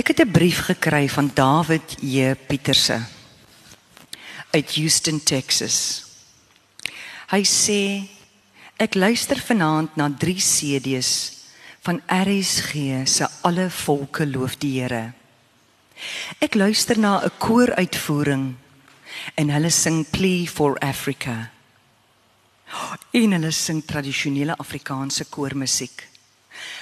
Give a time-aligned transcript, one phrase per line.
[0.00, 3.04] Ek het 'n brief gekry van David J Pieterse
[4.50, 6.04] uit Houston, Texas.
[7.28, 8.08] Hy sê
[8.76, 11.32] ek luister vanaand na 3 CD's
[11.80, 12.72] van RSG
[13.04, 15.12] se Alle Volke Loof die Here.
[16.38, 18.54] Ek luister na 'n kooruitvoering
[19.34, 21.50] en hulle sing Plea for Africa.
[23.12, 26.08] En hulle sing tradisionele Afrikaanse koormusiek.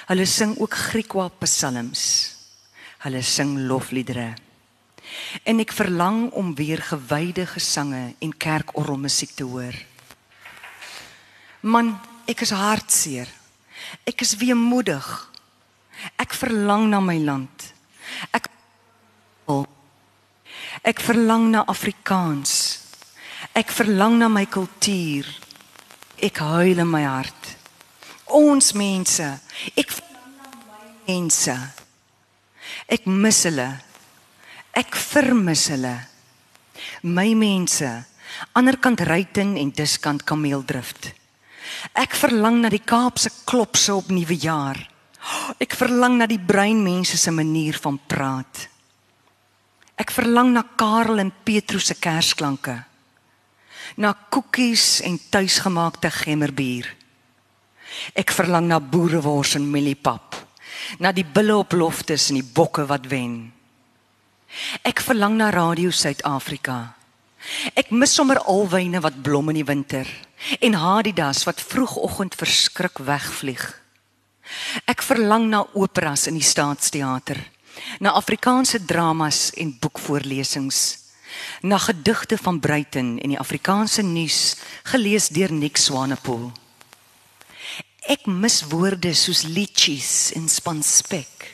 [0.07, 2.38] Hulle sing ook Griekwa psalms.
[3.05, 4.33] Hulle sing lofliedere.
[5.49, 9.77] En ek verlang om weer gewyde gesange en kerkorgelmusiek te hoor.
[11.61, 11.95] Man,
[12.29, 13.31] ek is hartseer.
[14.07, 15.09] Ek is weemoedig.
[16.19, 17.73] Ek verlang na my land.
[18.35, 18.51] Ek
[20.83, 22.53] Ek verlang na Afrikaans.
[23.55, 25.27] Ek verlang na my kultuur.
[26.23, 27.55] Ek huil in my hart.
[28.35, 29.27] Ons mense,
[29.75, 31.57] ek verlang na my mense.
[32.89, 33.69] Ek mis hulle.
[34.73, 35.93] Ek vermis hulle.
[37.05, 37.89] My mense,
[38.57, 41.11] aanderkant Ruiten en diskant Kameeldrift.
[41.93, 44.81] Ek verlang na die Kaapse klopse op Nuwejaar.
[45.61, 48.65] Ek verlang na die breinmense se manier van praat.
[49.99, 52.77] Ek verlang na Karel en Petrus se kersklanke.
[54.01, 56.89] Na koekies en tuisgemaakte gemmerbier.
[58.17, 60.28] Ek verlang na boerewors en mieliepap.
[60.97, 63.53] Na die bulle op loftes en die bokke wat wen.
[64.89, 66.95] Ek verlang na Radio Suid-Afrika.
[67.77, 70.09] Ek mis sommer alwyne wat blom in die winter
[70.65, 73.63] en Adidas wat vroegoggend verskrik wegvlieg.
[74.89, 77.39] Ek verlang na operas in die Staatsteater,
[78.01, 80.81] na Afrikaanse dramas en boekvoorlesings,
[81.63, 84.57] na gedigte van Bruiten en die Afrikaanse nuus
[84.89, 86.49] gelees deur Nick Swanepoel.
[88.09, 91.51] Ek mis woorde soos liedjies en spanspek.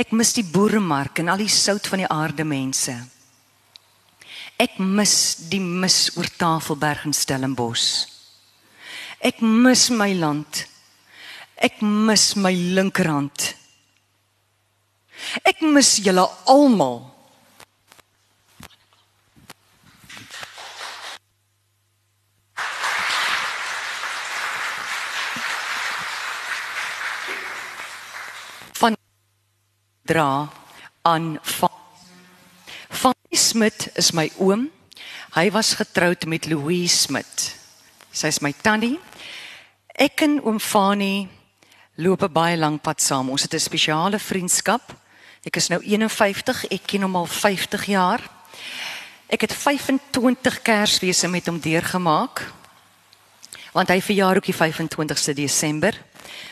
[0.00, 2.94] Ek mis die boeremark en al die sout van die aarde mense.
[4.56, 5.16] Ek mis
[5.50, 8.06] die mis oor Tafelberg en Stellenbosch.
[9.20, 10.62] Ek mis my land.
[11.56, 13.50] Ek mis my linkerhand.
[15.44, 17.02] Ek mis julle almal.
[30.06, 30.48] Dra
[31.02, 31.70] aan van
[33.30, 34.70] Smit is my oom.
[35.36, 37.42] Hy was getroud met Louise Smit.
[38.10, 38.96] Sy is my tannie.
[39.92, 41.28] Ek en oom Fanny
[41.96, 43.30] loop 'n baie lank pad saam.
[43.30, 44.94] Ons het 'n spesiale vriendskap.
[45.44, 48.20] Ek is nou 51, ek ken hom al 50 jaar.
[49.28, 52.52] Ek het 25 Kersfeeste met hom deurgemaak.
[53.72, 55.94] Want hy verjaar ook die 25ste Desember.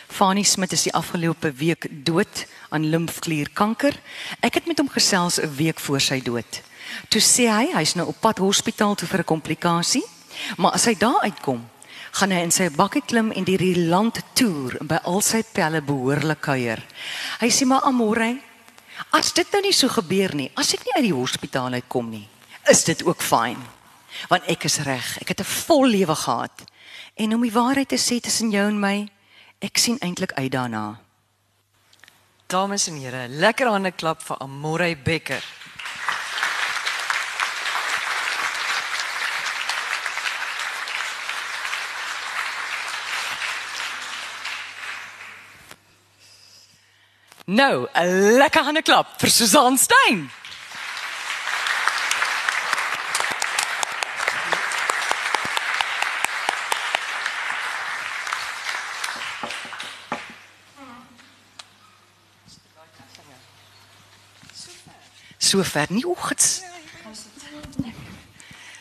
[0.09, 3.97] Fanny Smit is die afgelope week dood aan limfklierkanker.
[4.41, 6.63] Ek het met hom gesels 'n week voor sy dood.
[7.09, 10.05] Toe sê hy hy's nou op pad hospitaal toe vir 'n komplikasie,
[10.57, 11.71] maar as hy daar uitkom,
[12.13, 15.43] gaan hy in sy bakkie klim en deur die land toer en by al sy
[15.43, 16.83] pelle behoorlik kuier.
[17.41, 18.39] Hy sê maar amore,
[19.11, 22.29] as dit nou nie so gebeur nie, as ek nie uit die hospitaal uitkom nie,
[22.71, 23.59] is dit ook fyn.
[24.31, 26.63] Want ek is reg, ek het 'n vol lewe gehad.
[27.17, 29.09] En om die waarheid te sê tussen jou en my,
[29.59, 30.99] ek sien eintlik uit daarna.
[32.47, 35.43] Dames en here, lekker hande klap vir Amore Becker.
[47.47, 50.31] Nou, 'n lekker hande klap vir Susan Stein.
[65.55, 66.63] So ver nie oggends.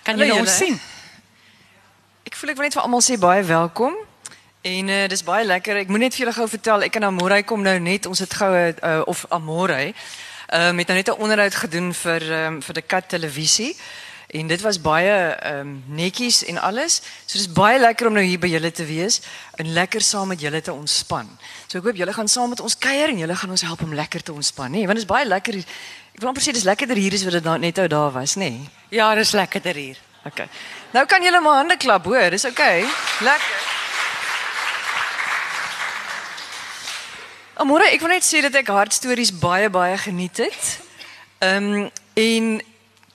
[0.02, 0.80] Kan jy ons sien?
[2.26, 3.94] Ek voel ek wil net vir almal sê baie welkom.
[4.66, 5.84] En uh, dis baie lekker.
[5.84, 8.34] Ek moet net vir julle gou vertel, ek en Amore kom nou net, ons het
[8.40, 12.80] goue uh, of Amore ehm um, het nou net 'n onderhoud gedoen vir um, vir
[12.82, 13.76] die Kat televisie.
[14.34, 17.02] En dit was baie ehm um, netjies en alles.
[17.26, 19.22] So dis baie lekker om nou hier by julle te wees
[19.62, 21.30] en lekker saam met julle te ontspan.
[21.68, 23.94] So ek hoop julle gaan saam met ons kuier en julle gaan ons help om
[23.94, 24.90] lekker te ontspan, nê?
[24.90, 25.62] Want dit is baie lekker.
[26.14, 28.36] Ek wil amper sê dis lekkerder hier as wat dit nou net ou daar was,
[28.38, 28.52] nê?
[28.94, 30.02] Ja, dis lekkerder hier.
[30.30, 30.46] Okay.
[30.94, 32.30] Nou kan julle maar hande klap, hoor.
[32.30, 32.86] Dis okay.
[33.26, 33.72] Lekker.
[37.64, 40.70] Amore, ek wil net sê dat ek hartstories baie baie geniet het.
[41.42, 42.48] Ehm um, en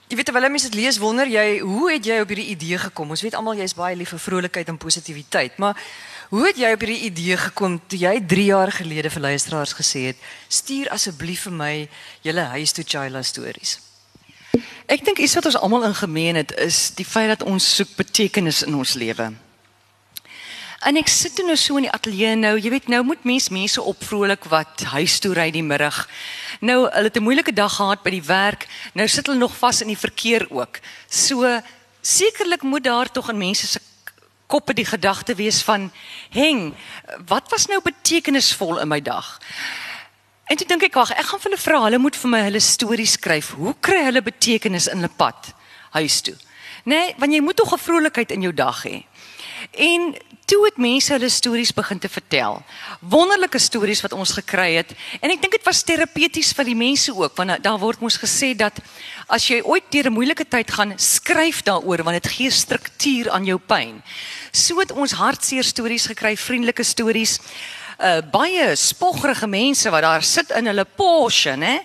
[0.08, 3.10] jy weet terwyl mense dit lees, wonder jy hoe het jy op hierdie idee gekom?
[3.14, 5.78] Ons weet almal jy's baie lief vir vrolikheid en positiwiteit, maar
[6.28, 10.00] Hoe het jy op hierdie idee gekom toe jy 3 jaar gelede vir luisteraars gesê
[10.10, 10.16] het:
[10.48, 11.88] "Stuur asseblief vir my
[12.20, 13.78] julle huis toe Chila stories."
[14.86, 17.96] Ek dink iets wat ons almal in gemeen het is die feit dat ons soek
[17.96, 19.32] betekenis in ons lewe.
[20.84, 23.48] En ek sit toe nou so in die ateljee nou, jy weet nou moet mens
[23.48, 26.08] mense opvrolik wat huis toe ry die middag.
[26.60, 28.68] Nou hulle het 'n moeilike dag gehad by die werk.
[28.92, 30.78] Nou sit hulle nog vas in die verkeer ook.
[31.08, 31.60] So
[32.02, 33.80] sekerlik moet daar tog in mense se
[34.48, 35.90] koppe die gedagte wees van
[36.34, 36.72] heng,
[37.28, 39.36] wat was nou betekenisvol in my dag?
[40.48, 42.60] En toe dink ek wag, ek gaan vir hulle vra, hulle moet vir my hulle
[42.64, 43.52] stories skryf.
[43.60, 45.52] Hoe kry hulle betekenis in hulle pad
[45.98, 46.36] huis toe?
[46.88, 49.04] Nee, want jy moet tog 'n vrolikheid in jou dag hê.
[49.70, 50.14] En
[50.48, 52.62] toe het mense hulle stories begin te vertel.
[53.00, 54.94] Wonderlike stories wat ons gekry het.
[55.20, 58.54] En ek dink dit was terapeuties vir die mense ook, want daar word mos gesê
[58.56, 58.80] dat
[59.28, 63.44] as jy ooit deur 'n moeilike tyd gaan, skryf daaroor want dit gee struktuur aan
[63.44, 64.02] jou pyn.
[64.52, 67.38] So het ons hartseer stories gekry, vriendelike stories.
[67.98, 71.80] Uh, baie spoggerige mense wat daar sit in hulle Porsche, né,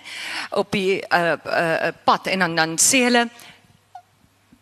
[0.50, 3.28] op die uh, uh, pad en dan dan sê hulle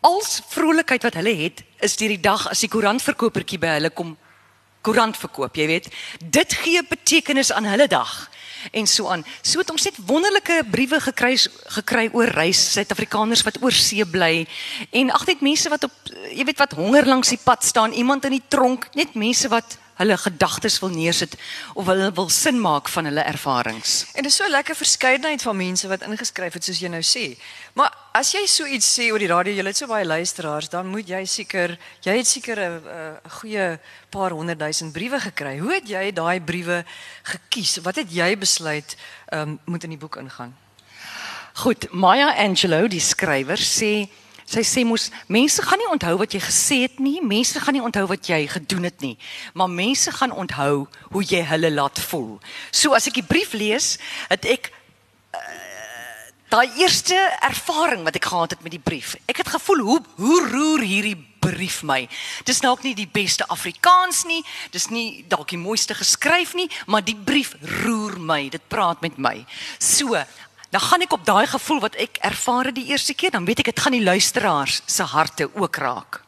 [0.03, 4.17] als vrolikheid wat hulle het is deur die dag as die koerantverkopertjie by hulle kom
[4.83, 5.87] koerant verkoop, jy weet.
[6.19, 8.11] Dit gee betekenis aan hulle dag
[8.71, 9.23] en so aan.
[9.41, 11.33] So het ons net wonderlike briewe gekry
[11.77, 14.45] gekry oor reis, Suid-Afrikaners wat oor see bly
[14.91, 18.27] en ag net mense wat op jy weet wat honger langs die pad staan, iemand
[18.27, 21.35] in die tronk, net mense wat hulle gedagtes wil neersit
[21.73, 24.05] of hulle wil sin maak van hulle ervarings.
[24.13, 27.25] En dit is so lekker verskeidenheid van mense wat ingeskryf het soos jy nou sê.
[27.77, 30.89] Maar as jy so iets sê oor die radio, jy het so baie luisteraars, dan
[30.89, 33.79] moet jy seker jy het seker 'n goeie
[34.09, 35.57] paar honderd duisend briewe gekry.
[35.59, 36.85] Hoe het jy daai briewe
[37.23, 37.77] gekies?
[37.81, 38.97] Wat het jy besluit
[39.31, 40.53] um, moet in die boek ingaan?
[41.53, 44.09] Goed, Maya Angelou, die skrywer, sê
[44.45, 47.83] Sy sê mos mense gaan nie onthou wat jy gesê het nie, mense gaan nie
[47.83, 49.15] onthou wat jy gedoen het nie,
[49.53, 52.39] maar mense gaan onthou hoe jy hulle laat voel.
[52.71, 53.97] So as ek die brief lees,
[54.27, 54.71] het ek
[55.33, 55.43] uh,
[56.51, 59.15] daai eerste ervaring wat ek gehad het met die brief.
[59.31, 62.03] Ek het gevoel hoe hoe roer hierdie brief my.
[62.47, 64.41] Dis dalk nie die beste Afrikaans nie,
[64.71, 68.47] dis nie dalk die mooiste geskryf nie, maar die brief roer my.
[68.53, 69.39] Dit praat met my.
[69.79, 70.19] So,
[70.73, 73.61] dan gaan ek op daai gevoel wat ek ervaar het die eerste keer, dan weet
[73.61, 76.23] ek dit gaan die luisteraars se harte ook raak.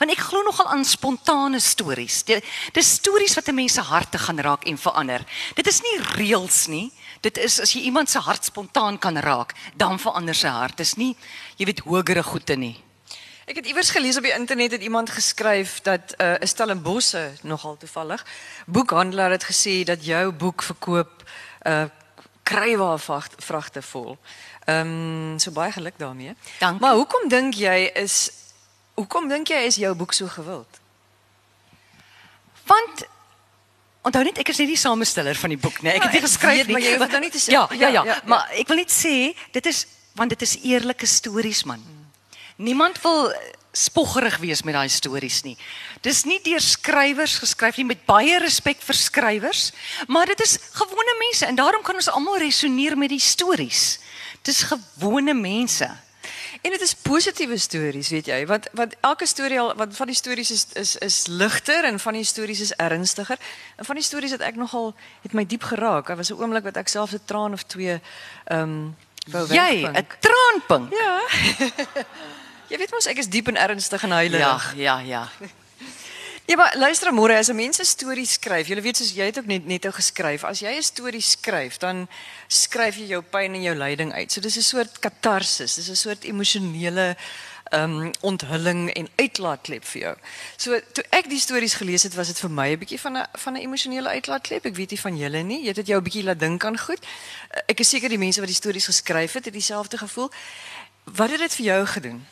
[0.00, 2.22] Want ek glo nogal aan spontane stories.
[2.24, 5.20] Dis stories wat 'n mens se harte gaan raak en verander.
[5.54, 6.92] Dit is nie reëls nie.
[7.20, 10.76] Dit is as jy iemand se hart spontaan kan raak, dan verander sy hart.
[10.76, 11.16] Dis nie
[11.56, 12.82] jy weet hogere goede nie.
[13.46, 17.76] Ek het iewers gelees op die internet het iemand geskryf dat 'n uh, Stellenbosse nogal
[17.76, 18.24] toevallig
[18.66, 21.22] boekhandelaar het gesê dat jou boek verkoop
[21.66, 21.84] uh
[22.46, 24.14] kruiwa vragte vol.
[24.66, 24.92] Ehm
[25.32, 26.34] um, so baie geluk daarmee.
[26.58, 26.80] Dank.
[26.80, 28.30] Maar hoekom dink jy is
[28.94, 30.80] hoekom dink jy is jou boek so gewild?
[32.66, 33.06] Want
[34.06, 35.92] onthou net ek is nie die samesteller van die boek nie.
[35.92, 37.54] Ek het dit geskryf, maar jy hoef nou nie te sê.
[37.54, 40.56] Ja, ja, ja, ja, ja, maar ek wil net sê dit is want dit is
[40.64, 41.82] eerlike stories man.
[41.82, 42.04] Hmm.
[42.56, 43.34] Niemand wil
[43.76, 45.56] spoggerig wees met daai stories nie.
[46.04, 49.68] Dis nie deur skrywers geskryf nie met baie respek vir skrywers,
[50.08, 53.98] maar dit is gewone mense en daarom kan ons almal resoneer met die stories.
[54.46, 55.90] Dis gewone mense.
[56.62, 60.16] En dit is positiewe stories, weet jy, want want elke storie al wat van die
[60.16, 63.38] stories is is is ligter en van die stories is ernstiger.
[63.76, 66.06] En van die stories het ek nogal het my diep geraak.
[66.06, 68.00] Daar was 'n oomblik wat ek self 'n traan of twee
[68.44, 68.96] ehm um,
[69.30, 69.96] wou wegpink.
[69.96, 70.92] Jy, 'n traanpink.
[70.92, 71.20] Ja.
[72.68, 74.74] Jy weet mos ek is diep en ernstig en heilig.
[74.74, 75.28] Ja, ja, ja.
[76.46, 79.38] Ja, maar luister môre as 'n mens 'n storie skryf, jy weet soos jy het
[79.38, 80.44] ook net net ou geskryf.
[80.44, 82.08] As jy 'n storie skryf, dan
[82.46, 84.32] skryf jy jou pyn en jou lyding uit.
[84.32, 87.16] So dis 'n soort katarsis, dis 'n soort emosionele
[87.70, 90.16] ehm um, onthulling en uitlaatklep vir jou.
[90.56, 93.26] So toe ek die stories gelees het, was dit vir my 'n bietjie van 'n
[93.32, 94.64] van 'n emosionele uitlaatklep.
[94.66, 95.60] Ek weet nie van julle nie.
[95.60, 97.02] Jy het dit jou 'n bietjie laat dink aan goed.
[97.66, 100.30] Ek is seker die mense wat die stories geskryf het, het dieselfde gevoel.
[101.04, 102.26] Wat het dit vir jou gedoen?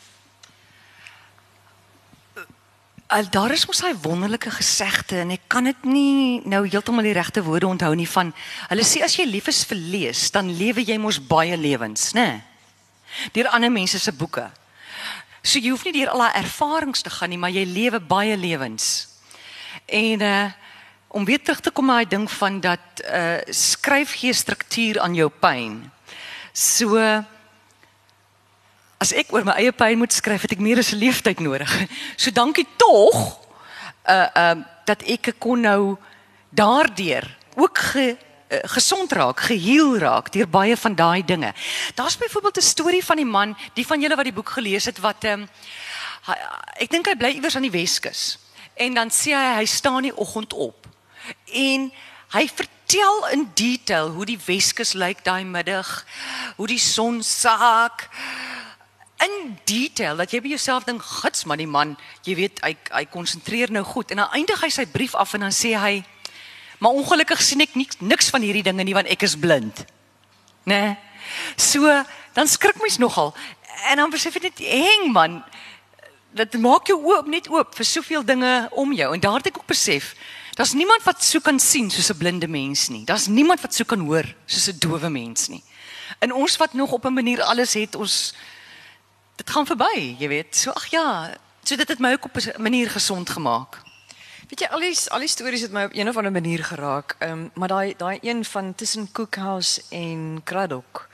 [3.04, 7.15] al daar is mos hy wonderlike gesegde en ek kan dit nie nou heeltemal die
[7.15, 8.33] regte woorde onthou nie van
[8.67, 12.41] hulle sê as jy lief is vir lees dan lewe jy mos baie lewens nê
[13.31, 14.49] deur ander mense se boeke.
[15.45, 18.37] So jy hoef nie deur al daai ervarings te gaan nie maar jy lewe baie
[18.37, 19.07] lewens.
[19.85, 20.45] En uh
[21.15, 25.15] om weer terug te kom na daai ding van dat uh skryf gee struktuur aan
[25.15, 25.77] jou pyn.
[26.51, 27.23] So uh,
[28.97, 31.71] as ek oor my eie pyn moet skryf, het ek meer as 'n leeftyd nodig.
[32.21, 33.39] So dankie tog
[34.07, 35.97] uh uh dat ek kon nou
[36.49, 37.25] daardeur
[37.55, 41.53] ook ge uh, gesond raak, geheel raak deur baie van daai dinge.
[41.95, 44.99] Daar's byvoorbeeld 'n storie van die man, die van julle wat die boek gelees het
[44.99, 45.49] wat ehm um,
[46.77, 48.37] ek dink hy bly iewers aan die Weskus.
[48.73, 50.87] En dan sê hy hy staan die oggend op.
[51.53, 51.91] En
[52.29, 56.05] hy vertel in detail hoe die Weskus lyk daai middag,
[56.55, 58.09] hoe die son saak
[59.17, 63.05] in detail dat jy by jouself dink, "Gits man, die man, jy weet, hy hy
[63.05, 66.03] konsentreer nou goed." En dan eindig hy sy brief af en dan sê hy,
[66.79, 69.85] "Maar ongelukkig sien ek niks niks van hierdie dinge nie want ek is blind."
[70.65, 70.81] Né?
[70.81, 70.97] Nee?
[71.55, 72.03] So,
[72.33, 73.33] dan skrik mens nogal.
[73.89, 75.43] En dan besef jy net, "Heng man,
[76.33, 79.57] dit maak jou oop net oop vir soveel dinge om jou." En daar het ek
[79.57, 80.15] ook besef,
[80.53, 83.05] daar's niemand wat so kan sien soos 'n blinde mens nie.
[83.05, 85.63] Daar's niemand wat so kan hoor soos 'n dowe mens nie.
[86.19, 88.33] En ons wat nog op 'n manier alles het, ons
[89.35, 90.55] dit gaan verby, jy weet.
[90.55, 93.81] So ag ja, so dit het my ook op 'n manier gesond gemaak.
[94.49, 97.15] Weet jy al die al die stories het my op een of ander manier geraak.
[97.19, 101.09] Ehm um, maar daai daai een van tussen Cookhouse en Kraddock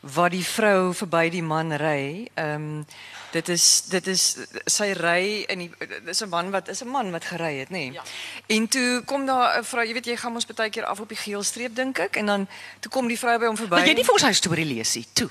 [0.00, 2.28] waar die vrou verby die man ry.
[2.34, 2.86] Ehm um,
[3.30, 5.70] dit is dit is sy ry in die
[6.04, 7.72] dis 'n man wat is 'n man wat gery het, nê.
[7.72, 7.92] Nee.
[7.92, 8.02] Ja.
[8.46, 11.08] En toe kom daar 'n vrou, jy weet jy gaan ons baie keer af op
[11.08, 12.48] die geel streep dink ek en dan
[12.80, 13.76] toe kom die vrou by hom verby.
[13.76, 15.06] Maar jy nie vir ons hy storie lees nie.
[15.12, 15.30] Toe.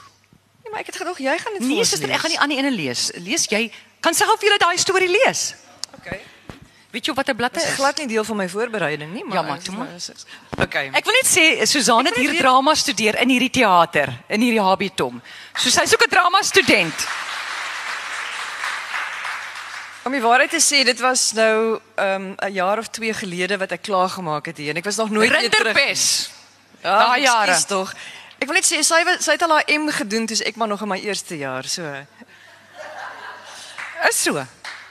[0.68, 3.06] Nee, maar ek het gedog jy gaan dit Nee, suster, ek gaan die ene lees.
[3.24, 3.70] Lees jy
[4.04, 5.54] kan self julle daai storie lees.
[5.96, 6.20] Okay.
[6.92, 7.70] Weet jy wat 'n blad Dit is?
[7.70, 9.88] is glad nie deel van my voorbereiding nie, maar Ja, maar toe maar.
[10.60, 10.90] Okay.
[10.94, 14.62] Ek wil net sê Susan het hier net drama studeer in hierdie teater, in hierdie
[14.62, 15.22] Habitom.
[15.56, 17.08] So sy's ook 'n drama student.
[20.04, 23.72] Om die waarheid te sê, dit was nou ehm 'n jaar of 2 gelede wat
[23.72, 25.76] ek klaar gemaak het hier en ek was nog nooit weer terug.
[25.76, 26.30] Rinderpes.
[26.84, 27.52] Ja, Daai jare.
[27.52, 27.94] ekskuus tog.
[28.38, 30.67] Ek wil net sê sy was- sy het al haar M gedoen toe ek maar
[30.67, 31.82] nog in my eerste jaar, so.
[34.08, 34.46] Is so.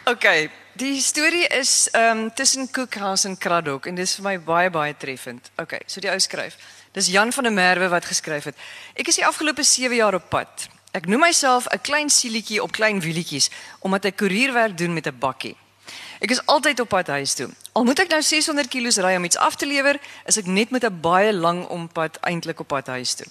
[0.07, 4.71] Okay, die storie is ehm um, tussen Cookhouse en Kraddock en dis vir my baie
[4.71, 5.51] baie treffend.
[5.57, 6.57] Okay, so die ou skryf.
[6.93, 8.57] Dis Jan van der Merwe wat geskryf het.
[8.95, 10.69] Ek is die afgelope 7 jaar op pad.
[10.93, 13.51] Ek noem myself 'n klein sielietjie op klein wielietjies
[13.81, 15.57] omdat ek koerierwerk doen met 'n bakkie.
[16.21, 17.49] Ek is altyd op pad huis toe.
[17.73, 20.71] Al moet ek nou 600 kg ry om iets af te lewer, is ek net
[20.71, 23.27] met 'n baie lang ompad eintlik op pad huis toe.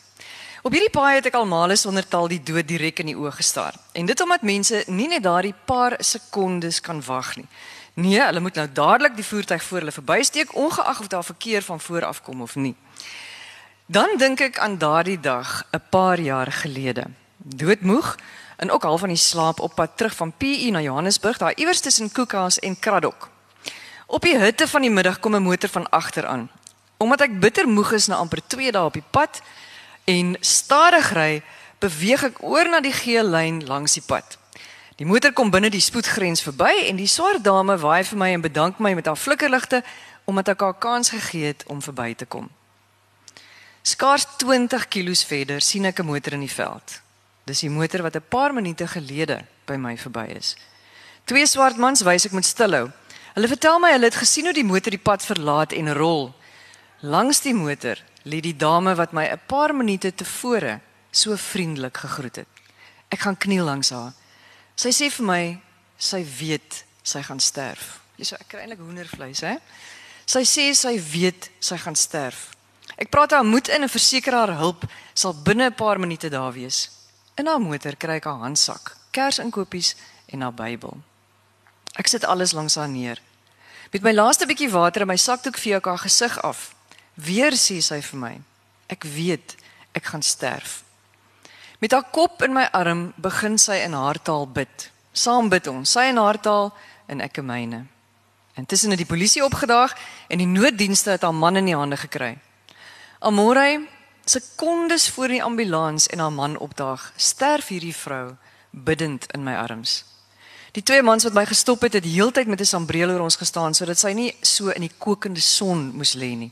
[0.65, 3.35] Op hierdie paai het ek al male sonder taal die dood direk in die oë
[3.37, 3.75] gestaar.
[3.93, 7.45] En dit omdat mense nie net daardie paar sekondes kan wag nie.
[8.01, 11.79] Nee, hulle moet nou dadelik die voertuig voor hulle verbysteek ongeag of daar verkeer van
[11.79, 12.73] voor af kom of nie.
[13.85, 17.03] Dan dink ek aan daardie dag 'n paar jaar gelede.
[17.37, 18.15] Doodmoeg
[18.57, 21.79] en ook al van die slaap op pad terug van PE na Johannesburg, daar iewers
[21.79, 23.29] tussen Koekhaas en Kraddock.
[24.05, 26.49] Op die hitte van die middag kom 'n motor van agter aan.
[26.97, 29.41] Omdat ek bitter moeg is na amper 2 dae op die pad
[30.05, 31.43] en stadig ry,
[31.79, 34.37] beweeg ek oor na die geel lyn langs die pad.
[34.95, 38.43] Die motor kom binne die spoedgrens verby en die swart dame waai vir my en
[38.45, 39.81] bedank my met haar flikkerligte
[40.25, 42.47] omdat ek haar kans gegee het om verby te kom.
[43.85, 47.01] Skaars 20 km verder sien ek 'n motor in die veld.
[47.45, 50.55] Dis die motor wat 'n paar minute gelede by my verby is.
[51.25, 52.91] Twee swart mans wys ek moet stilhou.
[53.33, 56.33] Hulle vertel my hulle het gesien hoe die motor die pad verlaat en rol.
[57.01, 62.35] Langs die motor lê die dame wat my 'n paar minute tevore so vriendelik gegroet
[62.35, 62.47] het.
[63.09, 64.13] Ek gaan kniel langs haar.
[64.75, 65.61] Sy sê vir my
[65.97, 67.99] sy weet sy gaan sterf.
[68.17, 69.57] Jy so ek kry eintlik hoendervleis, hè?
[70.25, 72.51] Sy sê sy weet sy gaan sterf.
[72.97, 76.53] Ek praat haar moed in en verseker haar hulp sal binne 'n paar minute daar
[76.53, 76.89] wees.
[77.37, 79.95] In haar motor kry ek haar handsak, kersinkopies
[80.27, 80.97] en haar Bybel.
[81.95, 83.21] Ek sit alles langs haar neer.
[83.91, 86.74] Met my laaste bietjie water in my sakdoek vee ek haar gesig af.
[87.15, 88.41] Weer sê sy vir my:
[88.89, 89.55] "Ek weet
[89.93, 90.83] ek gaan sterf."
[91.79, 94.91] Met haar kop in my arm begin sy in haar taal bid.
[95.13, 96.73] Saam bid ons, sy in haar taal
[97.07, 97.85] en ek in myne.
[98.55, 99.95] Intussen het die polisie opgedaag
[100.27, 102.37] en die nooddienste het haar man in die hande gekry.
[103.19, 103.87] Amore,
[104.25, 108.35] sekondes voor die ambulans en haar man opdaag, sterf hierdie vrou
[108.71, 110.03] biddend in my arms.
[110.75, 113.73] Die twee mans wat my gestop het, het heeltyd met 'n sambreel oor ons gestaan
[113.73, 116.51] sodat sy nie so in die kokende son moes lê nie.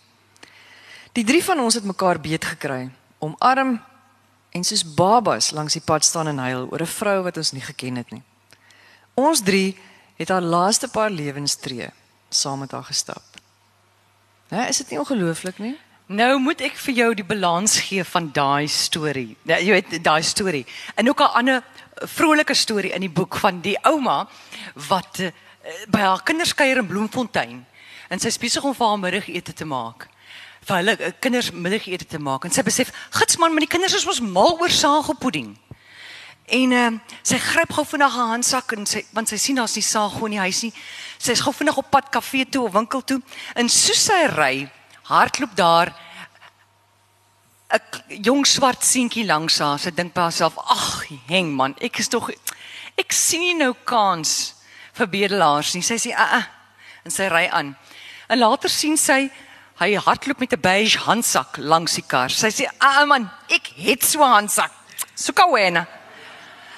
[1.14, 2.88] Die drie van ons het mekaar beet gekry,
[3.22, 3.76] omarm
[4.54, 7.62] en soos babas langs die pad staan en huil oor 'n vrou wat ons nie
[7.62, 8.24] geken het nie.
[9.14, 9.78] Ons drie
[10.18, 11.90] het haar laaste paar lewenstree
[12.30, 13.24] saam met haar gestap.
[14.50, 15.78] Hè, is dit nie ongelooflik nie?
[16.06, 19.38] Nou moet ek vir jou die balans gee van daai storie.
[19.46, 20.66] Ja, jy weet daai storie.
[20.96, 21.64] En ook 'n ander
[21.96, 24.28] vrolike storie in die boek van die ouma
[24.74, 25.32] wat uh,
[25.88, 27.66] by haar kinders kuier in Bloemfontein
[28.10, 30.08] en sy is besig om vir haar middagete te maak.
[30.64, 33.96] Vir hulle uh, kinders middagete te maak en sy besef, "Gits man, maar die kinders
[33.98, 35.58] is mos mal oor saagpoeding."
[36.48, 36.92] En uh,
[37.24, 40.38] sy gryp gou vinnig haar handsak en sy want sy sien daar's nie saag in
[40.38, 40.74] die huis nie.
[41.18, 43.22] Sy's gou vinnig op pad kafee toe of winkel toe
[43.56, 44.70] en soos sy ry,
[45.10, 45.94] hardloop daar
[47.74, 49.80] 'n jong swart seentjie langs haar.
[49.80, 52.30] Sy dink by haarself, "Ag, heng man, ek is tog
[52.98, 54.54] ek sien nie nou kans
[54.94, 56.44] vir bedelaars nie." Sy sê, "Ag, uh, uh,
[57.06, 57.76] en sy ry aan.
[58.32, 59.28] En later sien sy
[59.82, 62.30] hy hardloop met 'n beige handsak langs die kar.
[62.30, 64.72] Sy sê: "Ah man, ek het so 'n handsak.
[65.16, 65.88] Soeka wena."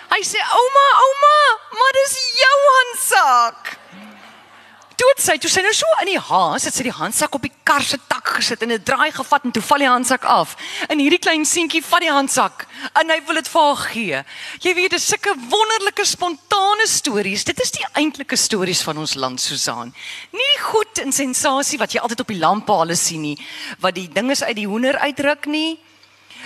[0.10, 1.38] Hy sê: "Ouma, ouma,
[1.78, 3.78] maar dis jou handsak."
[4.96, 7.52] Toe sy, toe sy nou so in die haas, het sy die handsak op die
[7.68, 10.56] kar se tak gesit en 'n draai gevat en toe val die handsak af.
[10.90, 14.24] En hierdie klein seentjie vat die handsak en hy wil dit vir haar gee.
[14.62, 17.44] Jy weet, dis sulke wonderlike spontane stories.
[17.44, 19.94] Dit is die eintlike stories van ons land, Susan.
[20.32, 23.38] Nie goed en sensasie wat jy altyd op die lamppale sien nie,
[23.80, 25.80] wat die dinges uit die hoender uitdruk nie.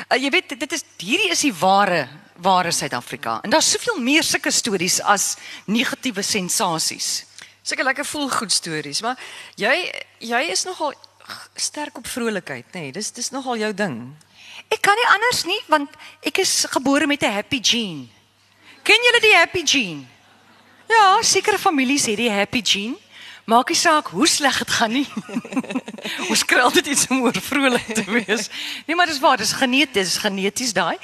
[0.09, 2.07] Uh, jy weet, dit is hierdie is die ware
[2.41, 3.39] ware Suid-Afrika.
[3.43, 7.28] En daar's soveel meer sulke stories as negatiewe sensasies.
[7.69, 9.19] Seker lekker voel goed stories, maar
[9.59, 9.73] jy
[10.25, 10.95] jy is nogal
[11.53, 12.87] sterk op vrolikheid, nê?
[12.87, 13.99] Nee, dis dis nogal jou ding.
[14.73, 15.93] Ek kan nie anders nie want
[16.25, 18.07] ek is gebore met 'n happy gene.
[18.83, 20.07] Ken julle die happy gene?
[20.89, 22.97] Ja, sekere families het die happy gene.
[23.49, 25.07] Maak nie saak hoe sleg dit gaan nie.
[26.31, 28.45] Ons kry altyd iets om oor vrolik te wees.
[28.85, 30.99] Nee, maar dis waar, dis geneties, dis geneties daai.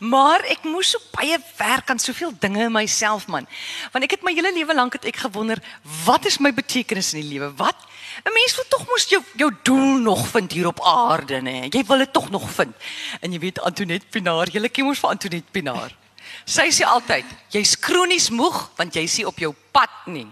[0.00, 3.48] Maar ek moes so baie werk aan soveel dinge in myself man.
[3.92, 5.60] Want ek het my hele lewe lank het ek gewonder,
[6.06, 7.52] wat is my betekenis in die lewe?
[7.60, 7.76] Wat?
[8.24, 11.68] 'n Mens wil tog mos jou jou doel nog vind hier op aarde, nê?
[11.68, 12.74] Jy wil dit tog nog vind.
[13.20, 15.96] En jy weet Antoinette Pinaar, jy ken mos vir Antoinette Pinaar.
[16.44, 20.28] Sy sê altyd, jy's kronies moeg want jy's nie op jou pad nie.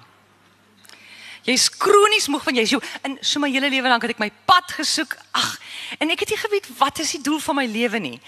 [1.49, 4.29] Jy's kronies moeg van jy's jou in so my hele lewe lank het ek my
[4.49, 5.15] pad gesoek.
[5.33, 5.55] Ag,
[5.97, 8.19] en ek het nie geweet wat is die doel van my lewe nie.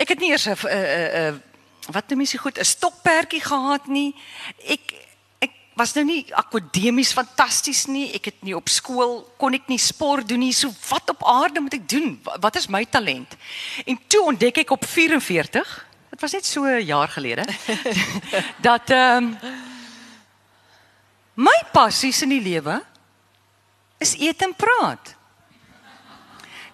[0.00, 1.42] Ek het nie eers 'n 'n 'n
[1.92, 4.14] wat noem jy se goed 'n stokperdjie gehad nie.
[4.64, 4.94] Ek
[5.40, 8.14] ek was nou nie akademies fantasties nie.
[8.14, 10.52] Ek het nie op skool kon ek nie sport doen nie.
[10.52, 12.20] So wat op aarde moet ek doen?
[12.40, 13.36] Wat is my talent?
[13.84, 17.44] En toe ontdek ek op 44, dit was net so 'n jaar gelede,
[18.68, 19.38] dat ehm um,
[21.38, 22.80] My passies in die lewe
[24.02, 25.14] is eet en praat.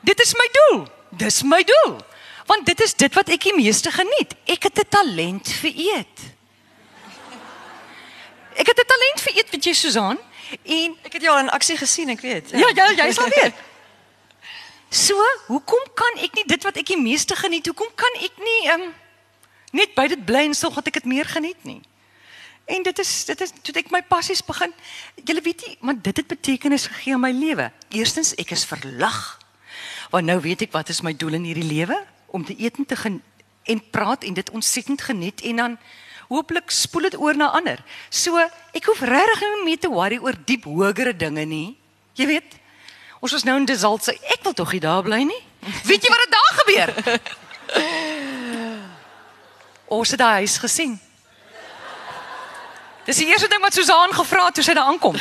[0.04, 0.86] Dit is my doel.
[1.20, 1.98] Dis my doel.
[2.48, 4.32] Want dit is dit wat ek die meeste geniet.
[4.48, 6.18] Ek het 'n talent vir eet.
[8.56, 10.18] Ek het 'n talent vir eet, weet jy Susan?
[10.62, 12.50] En ek het jou al in aksie gesien, ek weet.
[12.50, 13.54] Ja, ja, jy sal weet.
[14.88, 18.70] So, hoekom kan ek nie dit wat ek die meeste geniet, hoekom kan ek nie
[18.72, 18.94] um,
[19.72, 21.82] net by dit bly en sorg dat ek dit meer geniet nie?
[22.64, 24.72] En dit is dit is toe ek my passies begin.
[25.24, 27.70] Julle weet nie, maar dit het betekenis gegee aan my lewe.
[27.92, 29.20] Eerstens, ek is verlig.
[30.10, 31.98] Want nou weet ek wat is my doel in hierdie lewe
[32.32, 33.22] om te eet en te gen
[33.64, 35.78] en praat en dit ontsettend geniet en dan
[36.28, 37.80] hooplik spoel dit oor na ander.
[38.12, 38.36] So,
[38.76, 41.76] ek hoef regtig nie meer te worry oor diep hogere dinge nie.
[42.16, 42.56] Jy weet,
[43.24, 45.42] ons was nou in Desalt sê ek wil tog nie daar bly nie.
[45.88, 46.90] Weet jy wat het daar gebeur?
[49.94, 51.00] Ons het daai huis gesien.
[53.04, 55.16] Dis die eerste ding wat Susan gevra het toe sy daar aankom.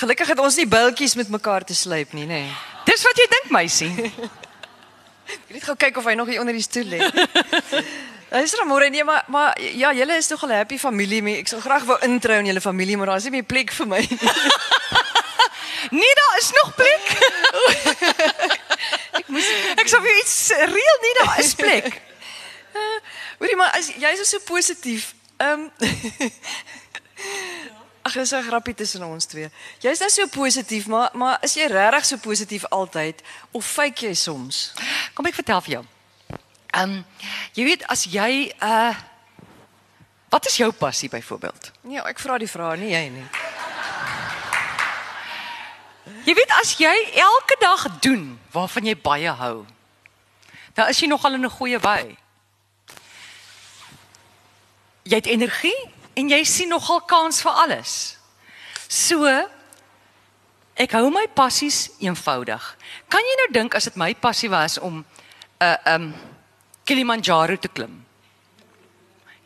[0.00, 2.44] Gelukkig het ons nie bultjies met mekaar te slyp nie, nê.
[2.44, 2.58] Nee.
[2.84, 3.90] Dis wat jy dink, meisie.
[5.30, 7.00] Ek net gou kyk of hy nog hier onder die stoel lê.
[8.30, 11.22] Hy is môre nee, maar maar ja, julle is tog al 'n happy familie.
[11.38, 13.86] Ek sou graag wou introu in julle familie, maar daar is nie meer plek vir
[13.86, 14.18] my nie.
[16.00, 17.04] nee, daar is nog plek.
[19.18, 22.02] ek moes ek sou vir iets reël nie daar is plek.
[23.40, 25.70] Hoorie maar as jy is so positief, Ehm um,
[28.02, 29.50] Ag, dis 'n grappie tussen ons twee.
[29.78, 34.14] Jy's net so positief, maar maar is jy regtig so positief altyd of fake jy
[34.14, 34.72] soms?
[35.14, 35.84] Kom ek vertel vir jou.
[36.70, 37.04] Ehm um,
[37.52, 38.96] jy weet as jy uh
[40.30, 41.72] Wat is jou passie byvoorbeeld?
[41.82, 43.26] Nee, ek vra die vraag nie jy nie.
[46.24, 49.66] Jy weet as jy elke dag doen waarvan jy baie hou,
[50.74, 52.16] dan is jy nogal in 'n goeie wy
[55.02, 55.76] jy het energie
[56.14, 57.94] en jy sien nogal kans vir alles.
[58.88, 59.28] So
[60.80, 62.76] ek hou my passies eenvoudig.
[63.08, 65.04] Kan jy nou dink as dit my passie was om 'n
[65.62, 66.14] uh, um
[66.84, 68.06] Kilimanjaro te klim?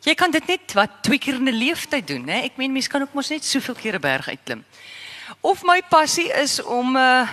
[0.05, 2.43] Jy kan dit net wat twee keer in 'n lewenstyd doen, né?
[2.45, 4.65] Ek meen mense kan ook mos net soveel keer 'n berg uitklim.
[5.41, 7.27] Of my passie is om uh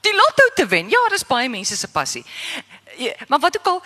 [0.00, 0.88] die lotto te wen.
[0.88, 2.24] Ja, dis baie mense se passie.
[2.96, 3.82] Ja, maar wat ook al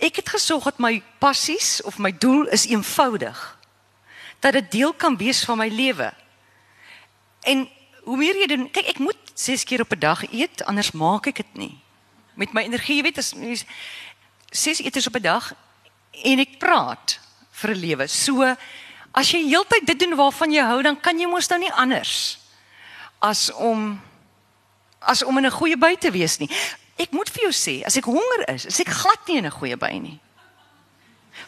[0.00, 3.58] Ek het gesorg dat my passies of my doel is eenvoudig.
[4.40, 6.12] Dat dit deel kan wees van my lewe.
[7.40, 7.68] En
[8.04, 11.26] hoe meer jy doen, kyk ek moet 6 keer op 'n dag eet, anders maak
[11.26, 11.78] ek dit nie.
[12.34, 13.64] Met my energie, jy weet, as mens
[14.50, 15.52] 6 etes op 'n dag
[16.24, 18.06] en ek praat vir 'n lewe.
[18.06, 18.56] So
[19.12, 22.38] as jy heeltyd dit doen waarvan jy hou, dan kan jy mos nou nie anders
[23.20, 24.00] as om
[25.00, 26.50] as om in 'n goeie by te wees nie.
[27.00, 29.50] Ek moet vir jou sê, as ek honger is, is ek glad nie in 'n
[29.56, 30.18] goeie by nie.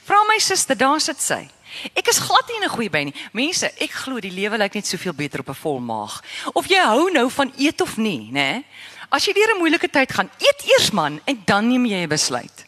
[0.06, 1.48] Vra my suster, daar sit sy.
[1.96, 3.14] Ek is glad nie in 'n goeie by nie.
[3.32, 6.22] Mense, ek glo die lewe lyk net soveel beter op 'n vol maag.
[6.54, 8.64] Of jy hou nou van eet of nie, né?
[9.10, 12.08] As jy deur 'n moeilike tyd gaan, eet eers man en dan neem jy 'n
[12.08, 12.64] besluit.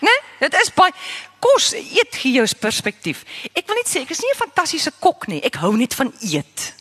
[0.00, 0.10] Né?
[0.40, 0.92] Dit is baie
[1.40, 3.24] kos, eet gee jou perspektief.
[3.54, 5.40] Ek wil net sê ek is nie 'n fantastiese kok nie.
[5.42, 6.74] Ek hou net van eet.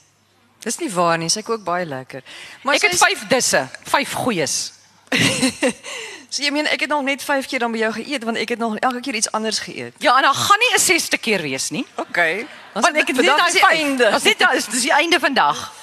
[0.60, 2.24] Dis nie waar nie, sy kook baie lekker.
[2.64, 4.72] Maar Ek het sy- 5 disse, 5 goeies.
[6.34, 8.56] So jy meen ek het nog net 5 keer dan by jou geëet want ek
[8.56, 9.94] het nog elke keer iets anders geëet.
[10.02, 11.86] Ja, en dan gaan nie 'n 6ste keer wees nie.
[11.96, 12.48] Okay.
[12.74, 13.80] Want ek het net vandag daai is die vyf.
[13.80, 14.72] einde.
[14.72, 15.74] Dis die einde vandag.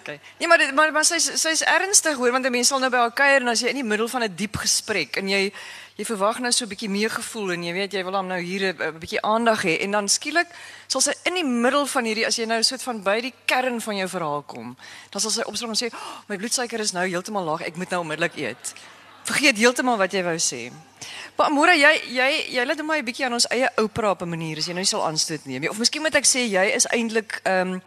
[0.00, 0.20] Okay.
[0.38, 2.96] Nee, maar dit, maar maar sy's sy's ernstig hoor want 'n mens sal nou by
[2.96, 5.52] haar kuier en as jy in die middel van 'n diep gesprek en jy
[6.00, 8.40] jy verwag nou so 'n bietjie meer gevoel en jy weet jy wil hom nou
[8.40, 10.48] hier 'n bietjie aandag hê en dan skielik
[10.88, 13.80] sal sy in die middel van hierdie as jy nou soort van by die kern
[13.80, 14.76] van jou verhaal kom,
[15.10, 17.90] dan sal sy opstaan en sê, oh, "My bloedsuiker is nou heeltemal laag, ek moet
[17.90, 18.74] nou onmiddellik eet."
[19.24, 20.72] Vergeet heeltemal wat jy wou sê.
[21.36, 24.28] Maar Amora, jy jy jy laat my 'n bietjie aan ons eie opera op 'n
[24.28, 25.70] manier as jy nou nie sal aanstoot neem nie.
[25.70, 27.82] Of miskien moet ek sê jy is eintlik ehm um,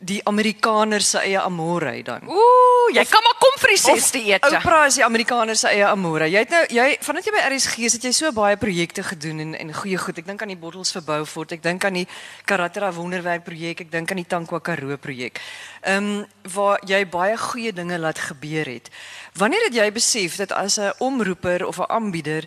[0.00, 2.28] die Amerikaner se eie Amore dan.
[2.28, 4.50] Ooh, jy kan maar kom vir die 6ste ete.
[4.58, 6.28] Oprah is die Amerikaner se eie Amore.
[6.28, 9.40] Jy het nou jy vandat jy by RSG is, het jy so baie projekte gedoen
[9.40, 10.20] en en goeie goed.
[10.20, 11.54] Ek dink aan die bottels verbou fort.
[11.56, 12.06] Ek dink aan die
[12.44, 13.86] Karatera wonderwerk projek.
[13.86, 15.40] Ek dink aan die Tankwa Karoo projek.
[15.82, 18.90] Ehm um, waar jy baie goeie dinge laat gebeur het.
[19.34, 22.44] Wanneer het jy besef dat as 'n omroeper of 'n aanbieder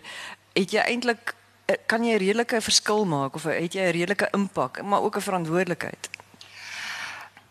[0.54, 1.34] het jy eintlik
[1.66, 5.16] eh, kan jy 'n redelike verskil maak of het jy 'n redelike impak, maar ook
[5.16, 6.19] 'n verantwoordelikheid?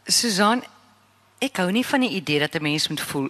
[0.09, 0.63] Susan,
[1.39, 3.29] ek hou nie van die idee dat 'n mens moet voel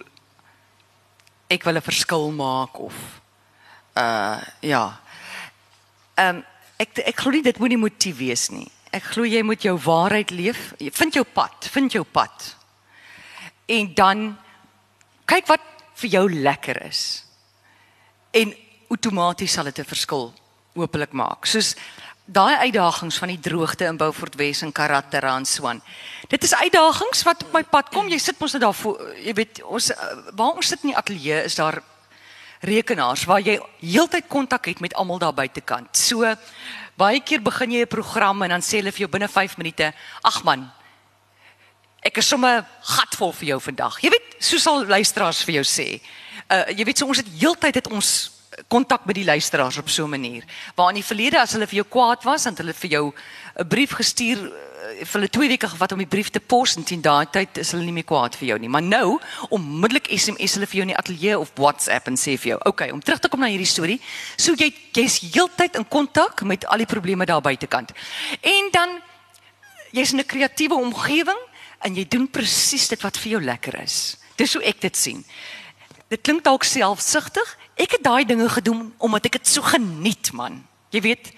[1.50, 2.94] ek wil 'n verskil maak of
[3.94, 5.00] uh ja.
[6.14, 6.44] Ehm um,
[6.78, 8.70] ek ek glo nie dit moet die motief wees nie.
[8.92, 10.72] Ek glo jy moet jou waarheid leef.
[10.78, 12.56] Jy Vind jou pad, vind jou pad.
[13.66, 14.38] En dan
[15.26, 15.60] kyk wat
[15.94, 17.24] vir jou lekker is.
[18.30, 18.54] En
[18.90, 20.32] outomaties sal dit 'n verskil
[20.74, 21.46] hopelik maak.
[21.46, 21.74] Soos
[22.30, 25.80] daai uitdagings van die droogte in Beaufort Wes en Karatera en so aan.
[26.30, 28.08] Dit is uitdagings wat op my pad kom.
[28.10, 30.98] Jy sit mos net daar voor, jy weet, ons eh, waar ons sit in die
[30.98, 31.80] ateljee is daar
[32.60, 35.96] rekenaars waar jy heeltyd kontak het met almal daar buitekant.
[35.96, 36.28] So
[37.00, 39.92] baie keer begin jy 'n program en dan sê hulle vir jou binne 5 minute,
[40.22, 40.70] "Ag man,
[42.02, 46.00] ek is sommer gatvol vir jou vandag." Jy weet, so sal luisteraars vir jou sê.
[46.50, 50.04] Uh jy weet so ons het heeltyd het ons kontak met die luisteraars op so
[50.04, 50.44] 'n manier.
[50.74, 53.12] Waar in die verlede as hulle vir jou kwaad was, het hulle vir jou
[53.58, 56.84] 'n brief gestuur uh, vir hulle 2 weke gevat om die brief te pos en
[56.84, 58.68] teen daai tyd is hulle nie meer kwaad vir jou nie.
[58.68, 62.48] Maar nou onmiddellik SMS hulle vir jou in die ateljee of WhatsApp en sê vir
[62.48, 64.00] jou, "Oké, okay, om terug te kom na hierdie storie,
[64.36, 67.92] so jy jy's heeltyd in kontak met al die probleme daar buitekant."
[68.40, 69.02] En dan
[69.92, 71.38] jy's in 'n kreatiewe omgewing
[71.80, 74.16] en jy doen presies dit wat vir jou lekker is.
[74.36, 75.24] Dis hoe ek dit sien.
[76.08, 77.56] Dit klink dalk selfsugtig.
[77.80, 80.60] Ek het daai dinge gedoen omdat ek dit so geniet, man.
[80.92, 81.32] Jy weet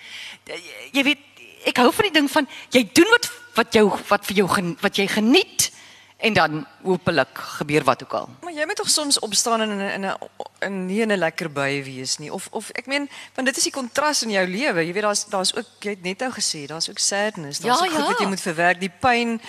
[0.92, 1.22] jy weet
[1.70, 4.72] ek hou van die ding van jy doen wat wat jou wat vir jou gen,
[4.80, 5.68] wat jy geniet
[6.22, 8.28] en dan hopelik gebeur wat ook al.
[8.42, 10.14] Maar jy moet tog soms opstaan en in 'n
[10.60, 13.62] in 'n nie 'n lekker bui wees nie of of ek meen want dit is
[13.62, 14.86] die kontras in jou lewe.
[14.86, 17.86] Jy weet daar's daar's ook jy het net nou gesê, daar's ook sadness, daar's Ja,
[17.86, 18.06] ook goed ja.
[18.06, 19.40] wat jy moet verwerk, die pyn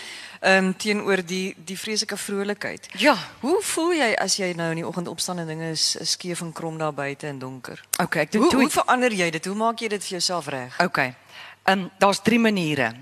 [0.42, 2.88] ehm um, teenoor die die vreeslike vrolikheid.
[2.98, 3.16] Ja.
[3.40, 6.42] Hoe voel jy as jy nou in die oggend opstaan en dinge is, is skeef
[6.42, 7.84] en krom daar buite en donker?
[8.02, 9.46] Okay, ek doen Hoe, hoe verander jy dit?
[9.46, 10.80] Hoe maak jy dit vir jouself reg?
[10.80, 11.16] Okay.
[11.64, 12.94] Ehm um, daar's drie maniere.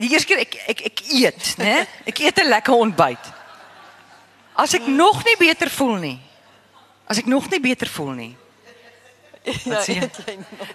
[0.00, 1.84] Die eerste keer ek ek ek eet, né?
[2.08, 3.24] Ek eet 'n lekker ontbyt.
[4.56, 6.18] As ek nog nie beter voel nie.
[7.06, 8.36] As ek nog nie beter voel nie.
[9.68, 10.08] Wat sê jy?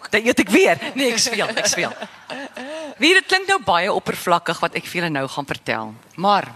[0.10, 0.78] Dan eet ek weer.
[0.94, 1.94] Nee, ek speel, ek speel.
[3.02, 5.94] Wie dit klink nou baie oppervlakkig wat ek vir julle nou gaan vertel.
[6.16, 6.48] Maar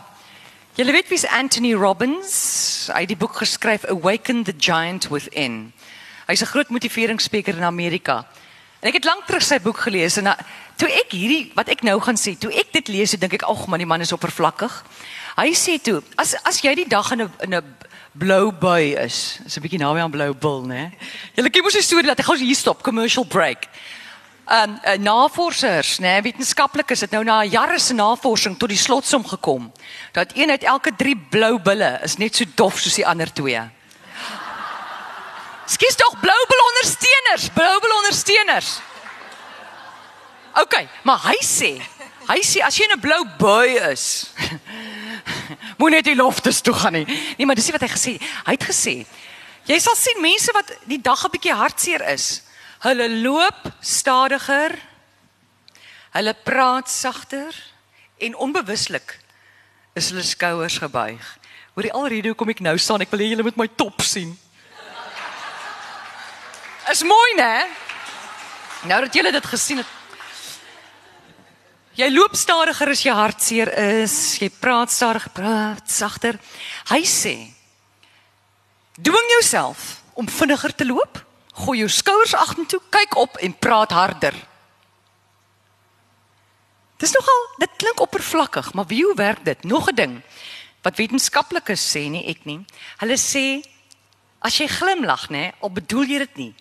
[0.78, 2.90] julle weet wie's Anthony Robbins?
[2.94, 5.74] Hy het die boek geskryf Awaken the Giant Within.
[6.30, 8.26] Hy's 'n groot motiveringsspreker in Amerika.
[8.80, 10.32] En ek het lank terug sy boek gelees en
[10.80, 13.66] toe ek hierdie wat ek nou gaan sê, toe ek dit lees, dink ek ag
[13.68, 14.72] man, die man is oppervlakkig.
[15.36, 17.76] Hy sê toe, as as jy die dag in 'n in 'n
[18.16, 20.92] blou bui is, is 'n bietjie naby aan blou bil, né?
[21.36, 23.68] Julle ken mos die storie dat ek gou hier stop, commercial break.
[24.48, 29.72] Um uh, navorsers, né, wetenskaplikes het nou na jare se navorsing tot die slotsom gekom
[30.12, 33.62] dat een uit elke 3 blou bulle is net so dof soos die ander twee.
[35.80, 38.70] Skus tog blou bil ondersteuners, blou bil ondersteuners.
[40.60, 40.76] OK,
[41.08, 41.70] maar hy sê,
[42.28, 44.28] hy sê as jy in 'n blou bui is,
[45.80, 47.06] moet net die loftes toe gaan nie.
[47.38, 48.14] Nee, maar dis nie wat hy gesê.
[48.20, 49.08] Hy het gesê,
[49.72, 52.44] jy sal sien mense wat die dag 'n bietjie hartseer is.
[52.84, 54.76] Hulle loop stadiger.
[56.12, 57.56] Hulle praat sagter
[58.20, 59.16] en onbewuslik
[59.96, 61.24] is hulle skouers gebuig.
[61.72, 64.36] Hoor die alrede hoekom ek nou staan, ek wil hê julle moet my top sien.
[66.90, 67.68] Is mooi, né?
[68.90, 69.96] Nou dat julle dit gesien het.
[72.00, 73.70] Jy loop stadiger as jy hartseer
[74.02, 74.16] is.
[74.42, 76.40] Jy praat stadiger, praat sagter.
[76.90, 77.34] Hy sê:
[78.98, 81.20] Dwing jouself om vinniger te loop.
[81.60, 84.34] Gooi jou skouers agtertoe, kyk op en praat harder.
[87.00, 89.64] Dis nogal, dit klink oppervlakkig, maar wie hoe werk dit?
[89.64, 90.22] Nog 'n ding
[90.82, 92.66] wat wetenskaplikes sê nie ek nie.
[92.98, 93.62] Hulle sê
[94.40, 96.54] as jy glimlag, nê, al bedoel jy dit nie.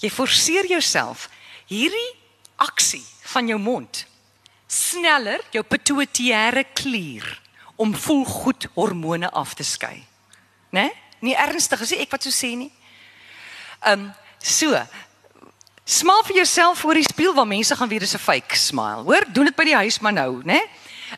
[0.00, 1.28] Jy forceer jouself
[1.68, 2.10] hierdie
[2.56, 4.06] aksie van jou mond
[4.70, 7.26] sneller jou pituitêre klier
[7.80, 10.02] om voel goed hormone af te skei.
[10.70, 10.90] Né?
[11.20, 12.70] Nie ernstig, is ek wat so sê nie.
[13.80, 14.10] Ehm um,
[14.40, 14.76] so
[15.90, 19.02] Smaal vir jouself voor die spieël waar mense gaan weer 'n fake smile.
[19.02, 20.60] Hoor, doen dit by die huis maar nou, né?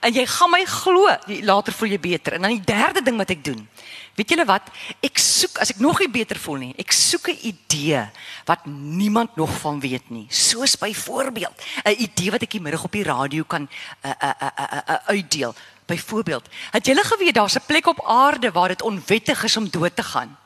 [0.00, 2.32] En jy gaan my glo, later voel jy beter.
[2.32, 3.68] En dan die derde ding wat ek doen.
[4.12, 4.66] Weet julle wat?
[5.00, 8.02] Ek soek as ek nog nie beter voel nie, ek soek 'n idee
[8.44, 10.26] wat niemand nog van weet nie.
[10.28, 13.68] Soos byvoorbeeld 'n idee wat ek die middag op die radio kan
[14.04, 15.54] uh, uh, uh, uh, uh, uitdeel.
[15.86, 19.96] Byvoorbeeld, het julle geweet daar's 'n plek op aarde waar dit onwettig is om dood
[19.96, 20.38] te gaan?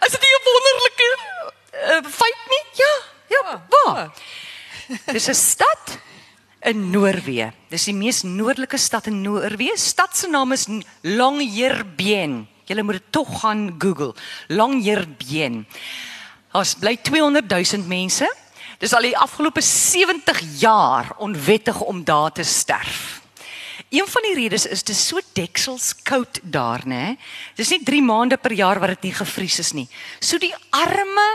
[0.00, 1.18] Is dit 'n wonderlike
[1.72, 2.64] uh, feit nie?
[2.74, 2.94] Ja,
[3.28, 4.10] ja, ja waar?
[5.12, 5.98] Dis 'n stad
[6.68, 7.50] in Noorwe.
[7.70, 9.74] Dis die mees noordelike stad in Noorwe.
[9.80, 10.66] Stad se naam is
[11.02, 12.44] Longyearbyen.
[12.64, 14.14] Julle moet dit tog gaan Google.
[14.48, 15.64] Longyearbyen.
[16.54, 18.28] Ons bly 200 000 mense.
[18.80, 23.20] Dis al die afgelope 70 jaar onwettig om daar te sterf.
[23.94, 27.14] Een van die redes is dit so deksels koud daar, né?
[27.54, 29.86] Dis nie 3 maande per jaar wat dit nie gevries is nie.
[30.18, 31.26] So die arme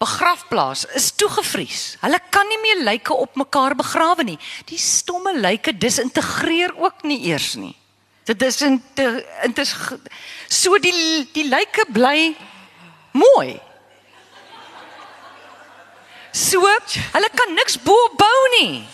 [0.00, 1.96] begrafplaas is toegevries.
[2.00, 4.38] Hulle kan nie meer lyke op mekaar begrawe nie.
[4.70, 7.74] Die stomme lyke disintegreer ook nie eers nie.
[8.24, 9.74] Dit is in dit is
[10.48, 10.94] so die
[11.34, 12.32] die lyke bly
[13.12, 13.58] mooi.
[16.30, 18.84] So, hulle kan niks bo bou nie.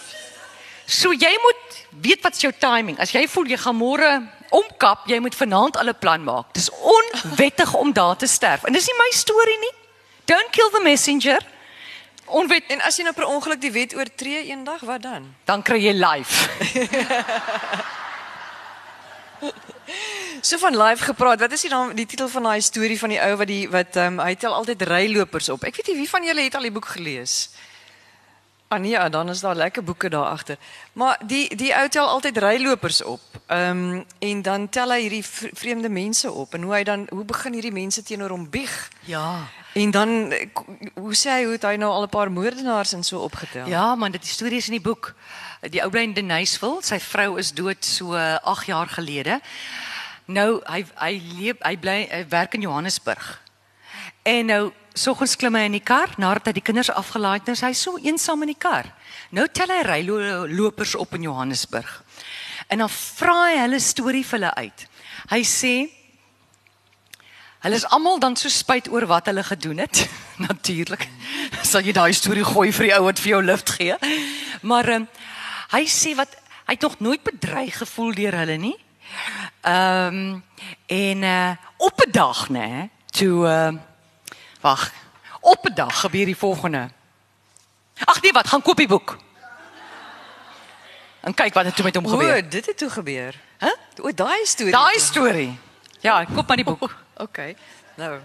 [0.86, 2.98] So jy moet weet wat's jou timing.
[2.98, 4.10] As jy voel jy gaan môre
[4.56, 6.54] omkap, jy moet vanaand al 'n plan maak.
[6.54, 8.64] Dis onwettig om daar te sterf.
[8.64, 9.85] En dis nie my storie nie.
[10.26, 11.38] Don't kill the messenger.
[12.26, 15.28] Onwet en as jy nou per ongeluk die wet oortree eendag, wat dan?
[15.46, 16.48] Dan kry jy life.
[20.48, 21.40] so van live gepraat.
[21.40, 23.96] Wat is die naam die titel van daai storie van die ou wat die wat
[23.96, 25.62] ehm um, hy tel altyd rylopers op.
[25.68, 27.36] Ek weet nie wie van julle het al die boek gelees.
[28.68, 30.58] Ah, dan is daar lekker boeke daar agter.
[30.92, 33.22] Maar die die ou tel altyd rylopers op.
[33.46, 37.24] Ehm um, en dan tel hy hierdie vreemde mense op en hoe hy dan hoe
[37.24, 38.90] begin hierdie mense teenoor hom bieg?
[39.06, 39.46] Ja.
[39.76, 40.32] En dan
[40.94, 43.66] hoe sê hy hoe het hy nou al 'n paar moordenaars en so opgetel?
[43.68, 45.14] Ja, man, dit die storie is in die boek.
[45.60, 49.40] Die ou bly in Denysville, sy vrou is dood so 8 jaar gelede.
[50.24, 53.42] Nou hy hy leef hy bly hy werk in Johannesburg.
[54.22, 57.56] En nou soggens klim hy in die kar nadat hy die kinders afgelaai het, nou
[57.60, 58.88] hy so eensaam in die kar.
[59.30, 60.00] Nou tel hy ry
[60.56, 62.02] lopers op in Johannesburg.
[62.66, 64.88] En dan vra hy hulle storie vir hulle uit.
[65.28, 65.74] Hy sê
[67.66, 70.08] Hulle is almal dan so spyt oor wat hulle gedoen het.
[70.48, 71.08] Natuurlik.
[71.66, 73.96] Sal jy daai storie gooi vir die ou wat vir jou lift gee.
[74.62, 75.06] Maar um,
[75.72, 76.36] hy sê wat
[76.68, 78.76] hy het nog nooit bedreig gevoel deur hulle nie.
[79.66, 80.44] Ehm um,
[80.86, 83.74] en uh, op 'n dag nê, toe uh,
[84.62, 84.92] wag.
[85.40, 86.90] Op 'n dag gebeur die volgende.
[88.04, 89.16] Ag nee, wat gaan koop die boek?
[91.20, 92.36] En kyk wat het toe met hom gebeur.
[92.36, 93.34] O, dit het toe gebeur.
[93.58, 93.66] Hæ?
[93.66, 94.04] Huh?
[94.04, 94.72] O, daai storie.
[94.72, 95.58] Daai storie.
[96.00, 96.94] Ja, koop maar die boek.
[97.16, 97.22] Oké.
[97.22, 97.56] Okay.
[97.96, 98.18] Nou,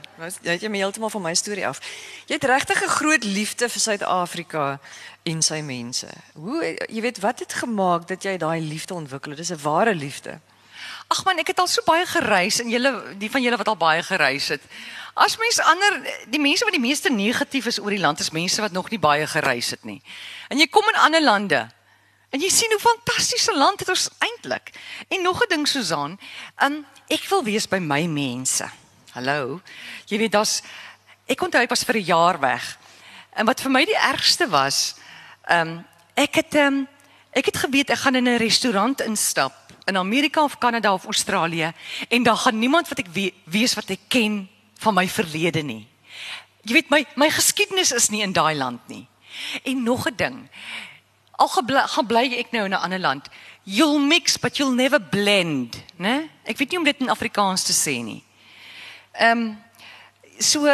[0.44, 1.80] jy het my heeltemal van my storie af.
[2.28, 4.80] Jy het regtig 'n groot liefde vir Suid-Afrika
[5.24, 6.08] en sy mense.
[6.34, 9.36] Hoe jy weet wat het gemaak dat jy daai liefde ontwikkel?
[9.36, 10.40] Dis 'n ware liefde.
[11.08, 13.78] Ag man, ek het al so baie gereis en julle die van julle wat al
[13.78, 14.62] baie gereis het.
[15.14, 16.00] As mens ander
[16.32, 19.00] die mense wat die meeste negatief is oor die land is mense wat nog nie
[19.00, 20.02] baie gereis het nie.
[20.48, 21.70] En jy kom in ander lande
[22.30, 24.72] en jy sien hoe fantastiese land het ons eintlik.
[25.08, 26.20] En nog 'n ding Susan,
[26.64, 28.81] um, ek wil wees by my mense.
[29.12, 29.60] Hallo.
[30.08, 30.62] Jy weet daar's
[31.28, 32.78] ek onthou ek was vir 'n jaar weg.
[33.36, 34.96] En wat vir my die ergste was,
[35.48, 36.88] ehm um, ek het ehm um,
[37.32, 39.54] ek het geweet ek gaan in 'n restaurant instap
[39.86, 41.74] in Amerika of Kanada of Australië
[42.10, 45.88] en daar gaan niemand wat ek we weet wat ek ken van my verlede nie.
[46.64, 49.08] Jy weet my my geskiedenis is nie in daai land nie.
[49.64, 50.50] En nog 'n ding.
[51.32, 53.28] Al gaan bly ek nou in 'n ander land,
[53.64, 56.30] you'll mix but you'll never blend, né?
[56.46, 58.24] Ek weet nie hoe om dit in Afrikaans te sê nie.
[59.12, 59.58] Ehm um,
[60.40, 60.68] so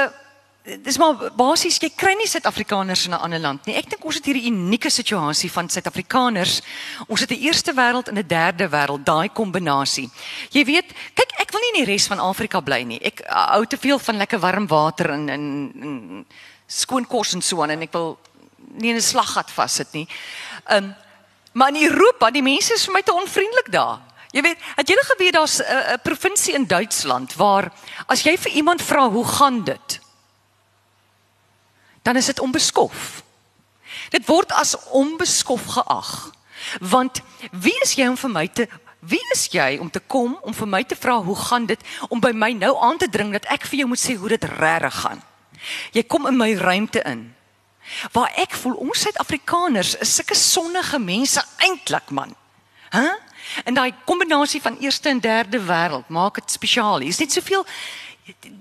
[0.83, 3.75] dis maar basies jy kry nie Suid-Afrikaners in 'n ander land nie.
[3.75, 6.61] Ek dink ons het hierdie unieke situasie van Suid-Afrikaners.
[7.07, 10.09] Ons het 'n eerste wêreld en 'n derde wêreld, daai kombinasie.
[10.51, 12.99] Jy weet, kyk ek wil nie in die res van Afrika bly nie.
[12.99, 16.25] Ek hou te veel van lekker warm water en en, en
[16.67, 18.19] skoon kos en so aan en ek wil
[18.57, 20.07] nie in 'n slaggat vassit nie.
[20.65, 20.95] Ehm um,
[21.53, 23.99] maar in Europa, die mense is vir my te onvriendelik daar.
[24.35, 27.71] Jy weet, het jy al geweet daar's 'n uh, provinsie in Duitsland waar
[28.05, 29.99] as jy vir iemand vra hoe gaan dit,
[32.01, 33.23] dan is dit onbeskof.
[34.09, 36.31] Dit word as onbeskof geag.
[36.79, 38.67] Want wie is jy om vir my te
[38.99, 42.19] wie is jy om te kom om vir my te vra hoe gaan dit om
[42.19, 44.95] by my nou aan te dring dat ek vir jou moet sê hoe dit regtig
[45.03, 45.21] gaan.
[45.93, 47.35] Jy kom in my ruimte in.
[48.11, 52.35] Waar ek voel ons Suid-Afrikaners is sulke sonnige mense eintlik man.
[52.91, 53.05] Hæ?
[53.05, 53.15] Huh?
[53.65, 56.99] En daai kombinasie van eerste en derde wêreld maak dit spesiaal.
[56.99, 57.65] Hier's net soveel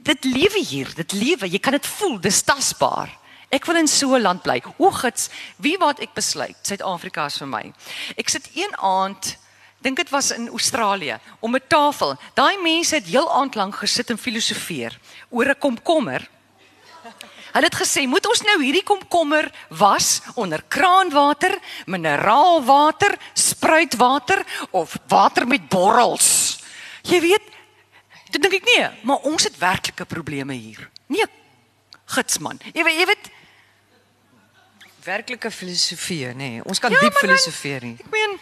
[0.07, 1.49] dit lewe hier, dit lewe.
[1.51, 3.11] Jy kan dit voel, dis tasbaar.
[3.55, 4.63] Ek wil in so 'n land bly.
[4.79, 7.73] Oegits, wie wat ek besluit, Suid-Afrika is vir my.
[8.17, 9.37] Ek sit een aand,
[9.81, 12.17] dink dit was in Australië, om 'n tafel.
[12.35, 14.99] Daai mense het heel aand lank gesit en filosofeer
[15.31, 16.29] oor 'n komkommer.
[17.57, 25.47] Hulle het gesê, "Moet ons nou hierdie komkommer was onder kraanwater, mineraalwater, spruitwater of water
[25.47, 26.59] met borrels?"
[27.03, 27.43] Jy weet,
[28.31, 30.91] dit dink ek nie, maar ons het werklike probleme hier.
[31.07, 31.25] Nee,
[32.05, 32.61] gitsman.
[32.75, 33.31] Jy weet, jy weet
[35.05, 36.35] werklike filosofie, nê.
[36.35, 36.65] Nee.
[36.65, 37.97] Ons kan ja, diep filosofeer nie.
[37.99, 38.39] Ek meen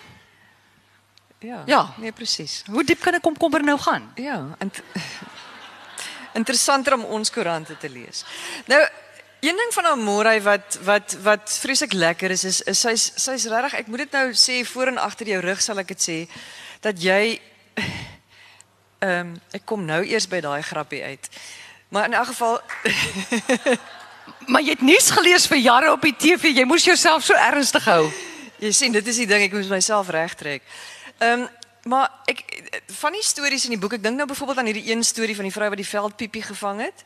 [1.44, 1.62] ja.
[1.66, 2.62] Ja, nee presies.
[2.66, 4.12] Hoe diep kan 'n komkommer nou gaan?
[4.16, 4.72] Ja, en
[6.40, 8.24] interessanter om ons koerante te lees.
[8.66, 8.80] Nou
[9.44, 13.74] Een ding van Amore wat wat wat vreeslik lekker is is is sy's sy's regtig
[13.74, 16.16] ek moet dit nou sê voor en agter jou rug sal ek dit sê
[16.80, 17.40] dat jy
[19.04, 21.28] ehm um, ek kom nou eers by daai grappie uit.
[21.88, 22.56] Maar in elk geval
[24.52, 26.56] Maar jy het nuus gelees vir jare op die TV.
[26.56, 28.08] Jy moes jouself so ernstig hou.
[28.64, 30.64] Jy sien, dit is die ding ek moet myself regtrek.
[31.18, 31.48] Ehm um,
[31.84, 32.38] maar ek
[32.96, 35.44] van die stories in die boek, ek dink nou byvoorbeeld aan hierdie een storie van
[35.44, 37.04] die vrou wat die veldpiepie gevang het.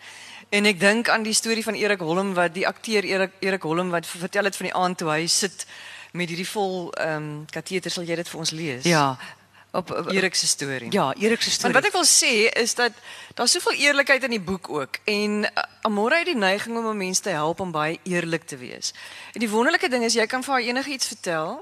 [0.48, 3.90] En ek dink aan die storie van Erik Holm wat die akteur Erik Erik Holm
[3.92, 5.66] wat vertel het van die aand toe hy sit
[6.16, 8.88] met hierdie vol ehm um, kateter sal jy dit vir ons lees?
[8.88, 9.18] Ja,
[9.76, 10.88] op, op Erik se storie.
[10.92, 11.72] Ja, Erik se storie.
[11.72, 12.96] Want wat ek wil sê is dat
[13.34, 17.22] daar's soveel eerlikheid in die boek ook en uh, Amore het die neiging om mense
[17.22, 18.94] te help om baie eerlik te wees.
[19.36, 21.60] En die wonderlike ding is jy kan vir haar enigiets vertel.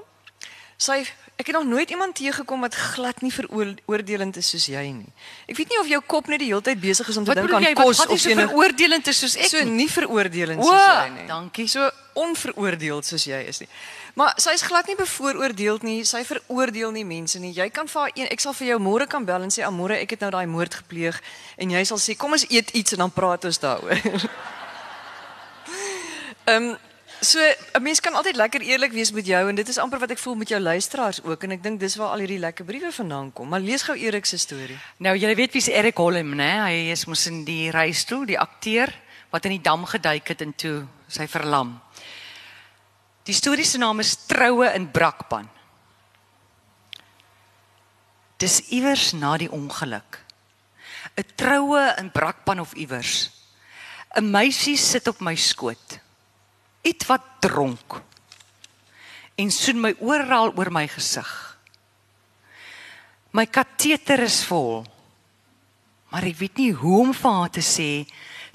[0.77, 1.03] Sy
[1.37, 5.11] ek het nog nooit iemand teëgekom wat glad nie veroordelend is soos jy nie.
[5.45, 7.53] Ek weet nie of jou kop net die hele tyd besig is om te dink
[7.53, 9.51] aan kos of jy veroordelend is soos ek.
[9.51, 11.27] So nie veroordelend soos jy nie.
[11.29, 11.67] Dankie.
[11.69, 11.85] So
[12.17, 13.69] onveroordeeld soos jy is nie.
[14.17, 15.99] Maar sy is glad nie bevooroordeel nie.
[16.09, 17.53] Sy veroordeel nie mense nie.
[17.53, 20.01] Jy kan vir haar een ek sal vir jou môre kan bel en sê Amore,
[20.01, 21.21] ek het nou daai moord gepleeg
[21.61, 24.01] en jy sal sê kom ons eet iets en dan praat ons daaroor.
[26.47, 26.86] Ehm um,
[27.21, 27.39] so
[27.73, 30.17] 'n mens kan altyd lekker eerlik wees met jou en dit is amper wat ek
[30.17, 33.33] voel met jou luisteraars ook en ek dink dis waar al hierdie lekker briewe vandaan
[33.33, 33.49] kom.
[33.49, 34.77] Maar lees gou Erik se storie.
[34.97, 36.61] Nou jy weet wie's Erik Holm, né?
[36.61, 38.93] Hy is mos in die reistool, die akteur
[39.29, 41.81] wat in die dam geduik het en toe sy verlam.
[43.23, 45.49] Die storie se naam is Troue in Brakpan.
[48.37, 50.23] Dis iewers na die ongeluk.
[51.17, 53.31] 'n Troue in Brakpan of iewers.
[54.15, 55.99] 'n Meisie sit op my skoot.
[56.87, 57.99] Iets wat dronk.
[59.37, 61.31] En soen my oral oor my gesig.
[63.35, 64.85] My kateter is vol.
[66.09, 67.91] Maar ek weet nie hoe om vir haar te sê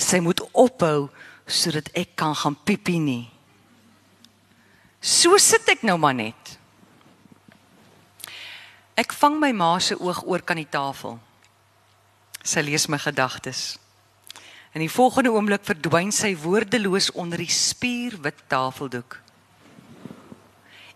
[0.01, 1.11] sy moet ophou
[1.47, 3.27] sodat ek kan gaan piepie nie.
[5.03, 6.57] So sit ek nou maar net.
[8.97, 11.19] Ek vang my ma se oog oor kan die tafel.
[12.43, 13.77] Sy lees my gedagtes.
[14.73, 19.19] In die volgende oomblik verdwyn sy woordeloos onder die spierwit tafeldoek.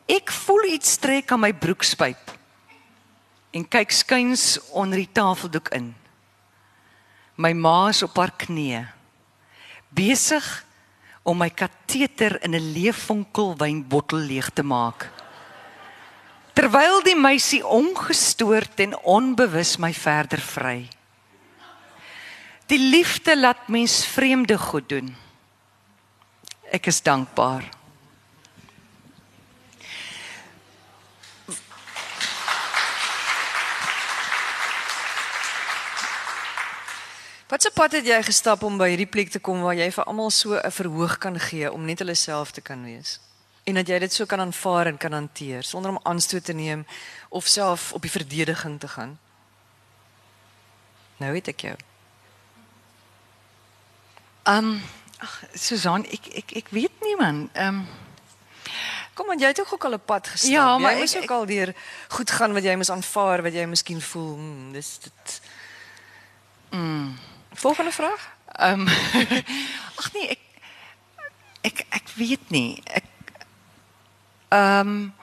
[0.09, 2.33] Ek voel iets trek aan my broekspyp
[3.57, 5.95] en kyk skuins onder die tafeldoek in.
[7.37, 8.87] My ma is op haar knieë
[9.97, 10.45] besig
[11.27, 15.11] om my kateter in 'n leefvonkel wynbottel leeg te maak.
[16.53, 20.89] Terwyl die meisie ongestoord en onbewus my verder vry.
[22.67, 25.17] Die liefde laat mens vreemde goed doen.
[26.75, 27.69] Ek is dankbaar.
[37.47, 40.05] Wat se pad het jy gestap om by hierdie plek te kom waar jy vir
[40.05, 43.21] almal so 'n verhoog kan gee om net hulle self te kan wees?
[43.65, 46.87] En dat jy dit so kan aanvaar en kan hanteer sonder om aanstoot te neem
[47.29, 49.19] of self op die verdediging te gaan.
[51.17, 51.77] Nou weet ek jou.
[54.47, 54.83] Ehm um,
[55.19, 57.49] ag Susan, ek ek ek weet nie man.
[57.53, 57.87] Ehm um,
[59.17, 60.53] Kom aan, jy het ook al 'n pad gestap.
[60.53, 61.75] Ja, maar jy moes ook al deur
[62.09, 65.41] goed gaan wat jy moes aanvaar, wat jy miskien voel, hmm, dis dit.
[66.71, 67.19] Mm.
[67.53, 68.29] Volgende vraag?
[68.53, 68.89] Ehm um,
[70.01, 70.43] Ag nee, ek
[71.61, 72.83] ek ek weet nie.
[72.85, 73.05] Ek
[74.49, 75.15] Ehm um,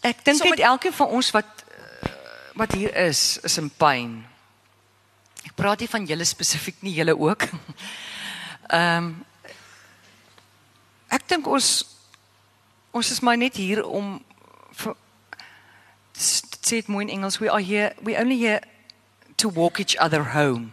[0.00, 2.10] ek dink net elkeen van ons wat eh,
[2.54, 4.26] wat hier is, is in pyn.
[5.46, 7.48] Ek praat nie van julle spesifiek nie, julle ook.
[8.66, 9.24] Ehm um,
[11.08, 11.86] ek dink ons
[12.90, 14.16] ons is maar net hier om
[14.80, 14.96] vir
[16.16, 18.60] sê dit mooi in Engels, we are here we only here
[19.36, 20.72] to walk each other home.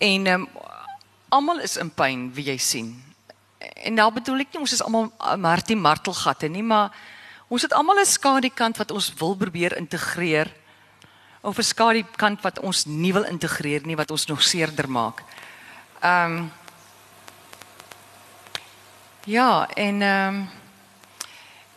[0.00, 0.48] En um,
[1.28, 2.88] almal is in pyn, wie jy sien.
[3.84, 6.90] En nou bedoel ek nie ons is almal Martie martelgatte nie, maar
[7.48, 10.50] ons het almal 'n skadukant wat ons wil probeer integreer
[11.42, 15.22] of 'n skadukant wat ons nie wil integreer nie wat ons nog seerder maak.
[16.00, 16.52] Ehm um,
[19.24, 20.48] Ja, en ehm um,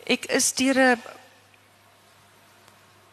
[0.04, 1.00] ek is deur 'n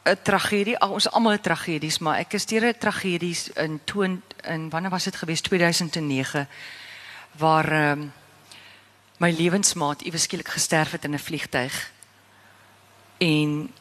[0.04, 0.78] 'n tragedie.
[0.80, 4.90] Ag ons almal 'n tragedies, maar ek is deur 'n tragedies in toon in wanneer
[4.90, 6.48] was dit gewees 2009
[7.32, 8.14] waar ehm um,
[9.18, 11.92] my lewensmaat iewes skielik gesterf het in 'n vliegtyg.
[13.18, 13.74] En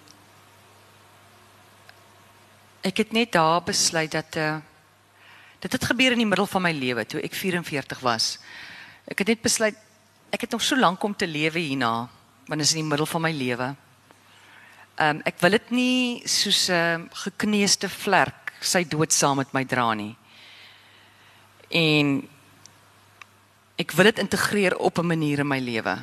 [2.81, 4.57] ek het net daar besluit dat uh
[5.61, 8.39] dit het gebeur in die middel van my lewe toe ek 44 was.
[9.11, 9.77] Ek het net besluit
[10.31, 12.09] ek het nog so lank om te lewe hierna,
[12.47, 13.75] want is in die middel van my lewe.
[15.01, 19.53] Ehm um, ek wil dit nie soos 'n uh, gekneusde vlerk sy dood saam met
[19.53, 20.17] my dra nie.
[21.71, 22.29] En
[23.81, 25.97] ek wil dit integreer op 'n manier in my lewe.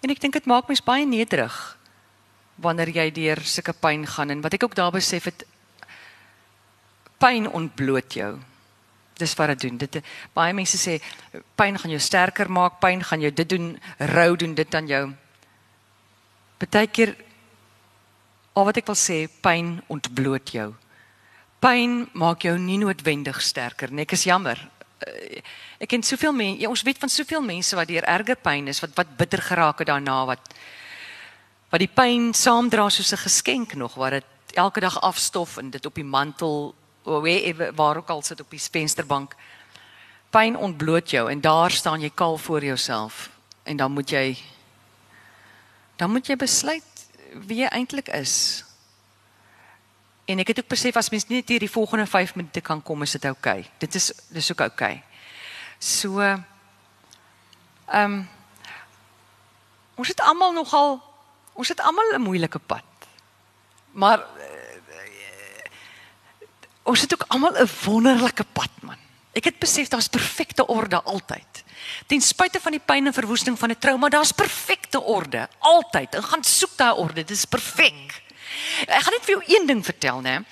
[0.00, 1.78] En ek dink dit maak mens baie nederig
[2.56, 5.44] wanneer jy deur sulke pyn gaan en wat ek ook daar besef het
[7.18, 8.38] pyn ontbloot jou.
[9.18, 9.78] Dis wat dit doen.
[9.78, 10.00] Dit
[10.34, 10.98] baie mense sê
[11.58, 13.72] pyn gaan jou sterker maak, pyn gaan jou dit doen,
[14.14, 15.04] rou doen dit aan jou.
[16.58, 17.16] Partykeer
[18.54, 20.72] al wat ek wil sê, pyn ontbloot jou.
[21.62, 24.06] Pyn maak jou nie noodwendig sterker nie.
[24.06, 24.58] Ek is jammer.
[25.06, 25.42] Eh,
[25.78, 28.80] Ek ken soveel mense, ja, ons weet van soveel mense wat deur erger pyn is,
[28.82, 30.54] wat wat bitter geraak het daarna wat
[31.70, 35.86] wat die pyn saamdra soos 'n geskenk nog wat dit elke dag afstof en dit
[35.86, 36.74] op die mantel
[37.08, 39.34] wherever waar ook al sit op die vensterbank.
[40.30, 43.30] Pyn ontbloot jou en daar staan jy kaal voor jouself
[43.62, 44.38] en dan moet jy
[45.96, 48.64] dan moet jy besluit wie jy eintlik is.
[50.28, 53.02] En ek het ook besef as mens net hier die volgende 5 minute kan kom
[53.02, 53.58] is dit oukei.
[53.60, 53.70] Okay.
[53.78, 54.92] Dit is dis ook oukei.
[55.00, 55.04] Okay.
[55.78, 56.44] So ehm
[57.88, 58.28] um,
[59.98, 61.00] ons het almal nogal
[61.58, 62.84] ons het almal 'n moeilike pad.
[63.90, 64.26] Maar
[66.88, 68.96] ons het ook almal 'n wonderlike pad man.
[69.32, 71.64] Ek het besef daar's perfekte orde altyd.
[72.06, 76.14] Ten spyte van die pyn en verwoesting van 'n trauma, daar's perfekte orde altyd.
[76.14, 78.22] En gaan soek daai orde, dit is perfek.
[78.86, 80.44] Ek gaan net vir jou een ding vertel, né?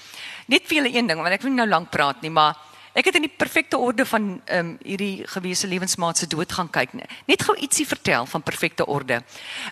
[0.47, 2.57] Net vir julle een ding, want ek wil nie nou lank praat nie, maar
[2.95, 6.71] ek het in die perfekte orde van ehm um, hierdie gewese lewensmaat se dood gaan
[6.71, 6.93] kyk.
[7.27, 9.23] Net gou ietsie vertel van perfekte orde.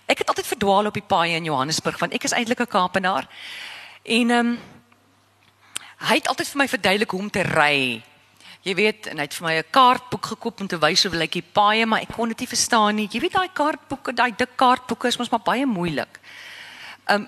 [0.05, 3.27] Ek het altyd verdwaal op die paaie in Johannesburg want ek is eintlik 'n Kaapenaar.
[4.03, 4.59] En ehm um,
[6.05, 8.03] hy het altyd vir my verduidelik hoe om te ry.
[8.65, 11.31] Jy weet, en hy het vir my 'n kaartboek gekoop om te wys hoe lyk
[11.31, 13.07] die paaie, maar ek kon dit nie verstaan nie.
[13.11, 16.19] Jy weet daai kaartboeke, daai dik kaartboeke is mos maar baie moeilik.
[17.07, 17.27] Um,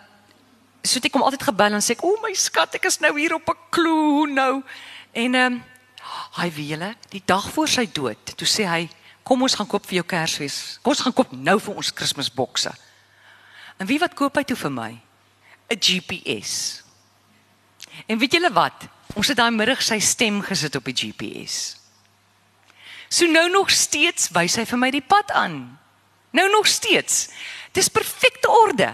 [0.83, 3.33] so ek hom altyd gebel en sê ek, "O my skat, ek is nou hier
[3.35, 4.63] op 'n klou hoe nou."
[5.13, 5.63] En um,
[6.37, 8.89] hy weet julle, die dag voor sy dood, toe sê hy,
[9.23, 10.79] "Kom ons gaan koop vir jou Kersfees.
[10.81, 12.73] Kom ons gaan koop nou vir ons Kersbokse."
[13.77, 15.01] En wie wat koop hy toe vir my?
[15.69, 16.86] 'n GPS.
[18.05, 18.85] En weet julle wat?
[19.17, 21.77] Ons het daai middag sy stem gesit op die GPS.
[23.09, 25.77] So nou nog steeds wys hy vir my die pad aan.
[26.35, 27.29] Nou nog steeds.
[27.71, 28.91] Dis perfekte orde.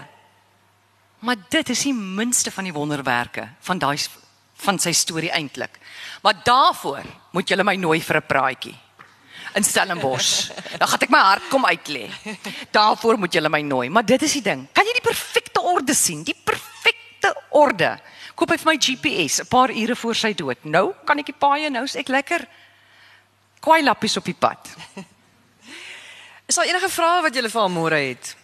[1.24, 3.98] Maar dit is die minste van die wonderwerke van daai
[4.64, 5.78] van sy storie eintlik.
[6.22, 8.76] Maar daarvoor moet julle my nooi vir 'n praatjie
[9.54, 10.50] in Stellenbosch.
[10.78, 12.08] Dan gaan ek my hart kom uitlê.
[12.70, 14.66] Daarvoor moet julle my nooi, maar dit is die ding.
[14.72, 16.22] Kan jy die perfekte orde sien?
[16.22, 17.98] Die perfekte orde.
[18.34, 20.58] Koop hy vir my GPS 'n paar ure voor sy dood.
[20.64, 22.46] Nou kan ek die paaie nou is ek lekker
[23.60, 24.68] kwai lappies op die pad.
[26.46, 28.36] Is daar enige vrae wat julle vir Amore het?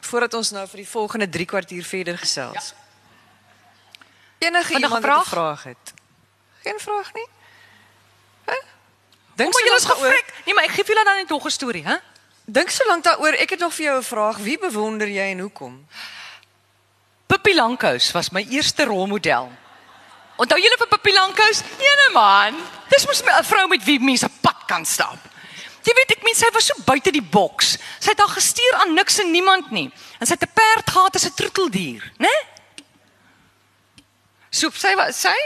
[0.00, 2.70] Voordat ons nou vir die volgende 3 kwartier verder gesels.
[2.70, 4.46] Ja.
[4.46, 5.16] Enige iemand vraag?
[5.16, 5.94] wat 'n vraag het?
[6.62, 7.26] Geen vraag nie?
[8.44, 8.56] Hæ?
[9.34, 9.96] Dink lank daaroor.
[9.96, 10.32] gefrik.
[10.44, 11.96] Nee, maar ek gee vir julle dan net nog 'n storie, hè?
[12.44, 13.32] Dink so lank daaroor.
[13.32, 14.36] Ek het nog vir jou 'n vraag.
[14.36, 15.88] Wie bewonder jy en hoekom?
[17.34, 19.50] Pippi Lankhous was my eerste rolmodel.
[20.38, 21.64] Onthou julle vir Pippi Lankhous?
[21.82, 22.54] Nee man.
[22.90, 25.18] Dis mos 'n vrou met wie mense pad kan stap.
[25.82, 27.76] Jy weet ek meen sy was so buite die boks.
[27.98, 29.90] Sy het haar gestuur aan niks en niemand nie.
[30.20, 32.34] En sy het 'n perd gehad as 'n troeteldier, né?
[34.50, 35.36] So sy was sy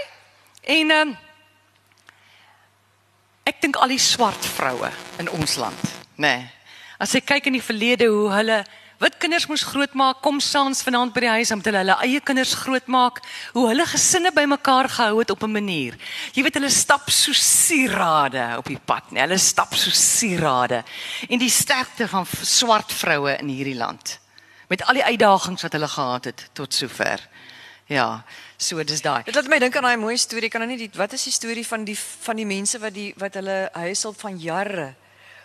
[0.63, 1.17] en ehm um,
[3.45, 5.83] ek dink al die swart vroue in ons land,
[6.17, 6.53] né?
[7.01, 8.65] As ek kyk in die verlede hoe hulle
[8.99, 12.55] wat kinders moes grootmaak, kom saans vanaand by die huis om hulle hulle eie kinders
[12.59, 13.21] grootmaak,
[13.55, 15.95] hoe hulle gesinne bymekaar gehou het op 'n manier.
[16.35, 20.85] Jy weet hulle stap so sierade op die pad, nee, hulle stap so sierade.
[21.29, 24.19] En die sterkte van swart vroue in hierdie land
[24.69, 27.29] met al die uitdagings wat hulle gehad het tot sover.
[27.89, 28.25] Ja,
[28.57, 29.23] so dis daai.
[29.25, 30.51] Dit laat my dink aan daai mooi storie.
[30.53, 33.15] Kan nou nie die wat is die storie van die van die mense wat die
[33.17, 34.95] wat hulle huishulp van jare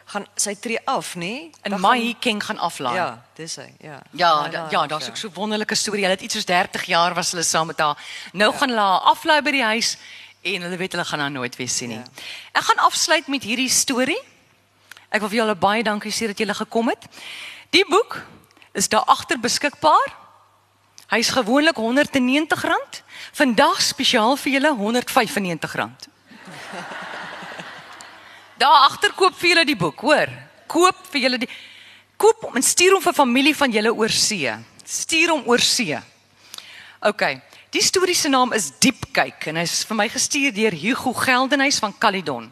[0.05, 1.49] gaan sy tree af, nê?
[1.61, 2.95] En my king gaan aflaai.
[2.95, 3.69] Ja, dis hy.
[3.79, 4.01] Ja.
[4.11, 6.03] Ja, da, ja, daar's ook so wonderlike storie.
[6.03, 7.97] Hulle het iets soos 30 jaar was hulle saam met haar.
[8.33, 8.57] Nou ja.
[8.57, 9.97] gaan hulle haar aflaai by die huis
[10.41, 11.97] en hulle weet hulle gaan haar nooit weer sien nie.
[11.97, 12.27] Ja.
[12.51, 14.19] Ek gaan afsluit met hierdie storie.
[15.09, 17.07] Ek wil vir julle baie dankie sê dat julle gekom het.
[17.69, 18.19] Die boek
[18.73, 20.15] is daar agter beskikbaar.
[21.13, 23.01] Hy's gewoonlik R190.
[23.33, 26.11] Vandag spesiaal vir julle R195.
[28.63, 30.29] Daar agter koop vir julle die boek, hoor.
[30.71, 31.49] Koop vir julle die
[32.23, 34.51] koop hom en stuur hom vir familie van julle oor see.
[34.87, 35.97] Stuur hom oor see.
[37.03, 37.25] OK.
[37.73, 41.81] Die storie se naam is Diep kyk en hy's vir my gestuur deur Hugo Geldenhuys
[41.83, 42.47] van Caledon.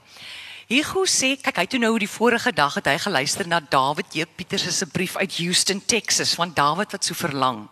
[0.71, 4.25] Hugo sê, kyk, hy toe nou die vorige dag het hy geluister na David J.
[4.25, 7.65] Pieters se brief uit Houston, Texas, van David wat so verlang.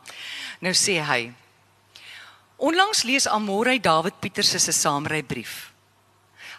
[0.64, 1.20] Nou sê hy:
[2.60, 5.72] Onlangs lees Amore David Pieters se saamry brief.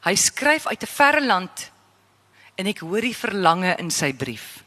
[0.05, 1.70] Hy skryf uit 'n verre land
[2.61, 4.61] en ek hoor die verlange in sy brief.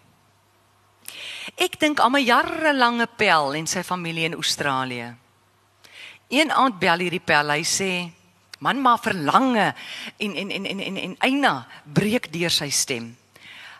[1.60, 5.12] Ek dink aan my jarelange pel en sy familie in Australië.
[6.34, 8.10] Een aand bel hierdie pel, hy sê:
[8.60, 9.74] "Man, maar verlange
[10.18, 13.16] en en en en en, en Eina breek deur sy stem.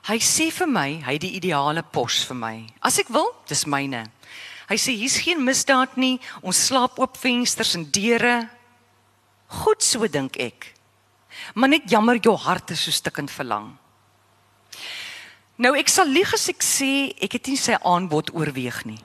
[0.04, 2.56] Hy sê vir my, hy het die ideale pos vir my.
[2.82, 4.04] As ek wil, dis myne.
[4.68, 6.20] Hy sê hier's geen misdaad nie.
[6.42, 8.50] Ons slaap oop vensters en deure.
[9.64, 10.74] Goed so dink ek.
[11.56, 13.72] Maar net jammer jou hart is so stikkend verlang.
[15.62, 18.98] Nou ek sal lieg as ek sê ek het nie sy aanbod oorweeg nie.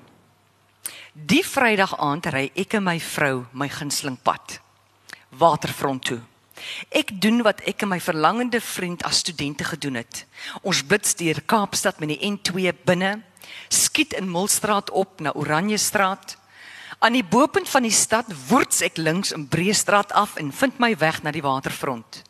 [1.12, 4.56] Die Vrydag aand ry ek en my vrou my gunsteling pad
[5.36, 6.20] waterfront toe.
[6.88, 10.24] Ek doen wat ek en my verlangende vriend as studente gedoen het.
[10.64, 13.18] Ons blits deur Kaapstad met die N2 binne,
[13.68, 16.38] skiet in Milstraat op na Oranjestraat.
[16.98, 20.94] Aan die bopunt van die stad woords ek links in Breestraat af en vind my
[20.98, 22.24] weg na die waterfront.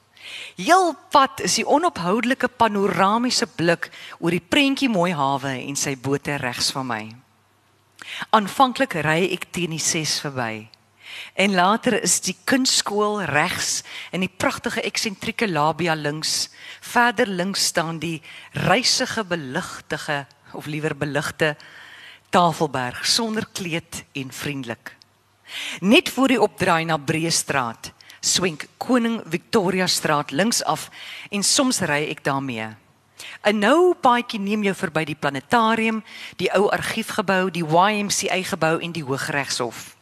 [0.56, 6.36] Heel pad is die onophoudelike panoramiese blik oor die prentjie mooi hawe en sy bote
[6.42, 7.04] regs van my.
[8.34, 10.68] Aanvanklik ry ek teen die 6 verby.
[11.38, 13.82] En later is die kunskool regs
[14.12, 16.48] en die pragtige eksentrieke labia links.
[16.80, 18.20] Verder links staan die
[18.52, 21.56] reisige beligtige of liewer beligte
[22.30, 24.94] Tafelberg sonder kleed en vriendelik.
[25.80, 27.92] Net voor die opdraai na Breestraat
[28.28, 30.90] swenk Koning Victoria Straat links af
[31.30, 32.76] en soms ry ek daarmee.
[33.42, 36.02] 'n Nou paadjie neem jou verby die planetarium,
[36.36, 39.96] die ou argiefgebou, die YMCA gebou en die Hooggeregshof.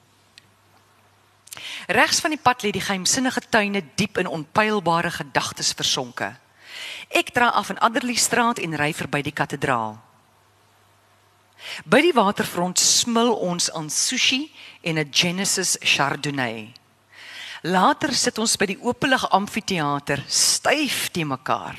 [1.86, 6.36] Regs van die pad lê die geheimsinnige tuine diep in onpylbare gedagtes versonke.
[7.08, 9.96] Ek draai af in Adderley Straat en ry verby die kathedraal.
[11.84, 14.50] By die waterfront smil ons aan sushi
[14.82, 16.72] en 'n Genesis Chardonnay.
[17.66, 21.78] Later sit ons by die openlig amfitheater styf te mekaar.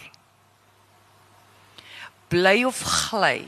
[2.27, 3.47] Bly of gly?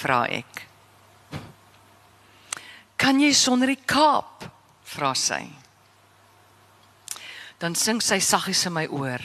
[0.00, 0.66] vra ek.
[3.00, 4.44] Kan jy sonder die Kaap?
[4.90, 5.46] vra sy.
[7.60, 9.24] Dan sing sy saggies in my oor.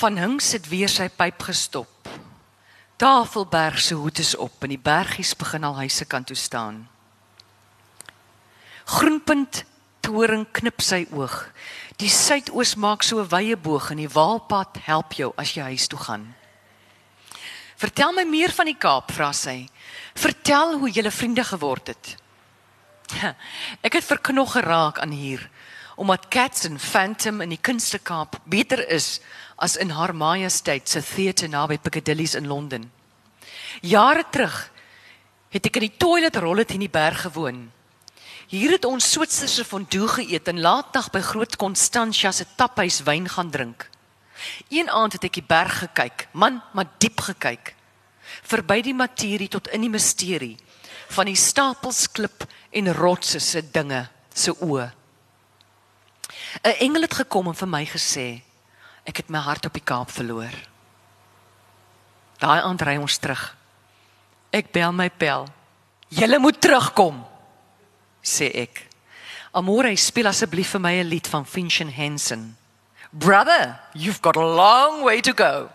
[0.00, 2.10] Van Hinks het weer sy pyp gestop.
[2.98, 6.86] Tafelberg se hoed is op en die bergies begin al huise kan toe staan.
[8.86, 9.62] Groenpunt
[10.06, 11.34] toring knip sy oog.
[11.98, 15.88] Die suidoos maak so 'n wye boog en die waalpad help jou as jy huis
[15.88, 16.34] toe gaan.
[17.76, 19.68] Vertel my meer van die Kaap, vra sy.
[20.14, 22.16] Vertel hoe jy vriende geword het.
[23.86, 25.50] Ek het verknog geraak aan hier
[25.96, 29.20] omdat Cats and Phantom in die Kunste Kaap beter is
[29.56, 32.92] as in haar majesteit se theater naby Piccadilly's in Londen.
[33.80, 34.70] Jare terug
[35.48, 37.70] het ek in die toilet rollet in die berg gewoon.
[38.46, 43.50] Hier het ons Switserse fondue geëet en laatnag by Groot Constantia se taphuis wyn gaan
[43.50, 43.88] drink.
[44.70, 47.74] Een aand het ek die berg gekyk, man, maar diep gekyk.
[48.46, 50.54] Verby die materie tot in die misterie
[51.14, 54.90] van die stapels klip en rotse se dinge se oë.
[56.62, 58.42] 'n Engel het gekom en vir my gesê,
[59.04, 60.54] ek het my hart op die Kaap verloor.
[62.38, 63.56] Daai aand ry ons terug.
[64.52, 65.46] Ek bel my pel.
[66.08, 67.26] Julle moet terugkom
[68.26, 68.82] sê ek.
[69.56, 72.56] Amore, speel asseblief vir my 'n lied van Finchen Hansen.
[73.12, 75.70] Brother, you've got a long way to go.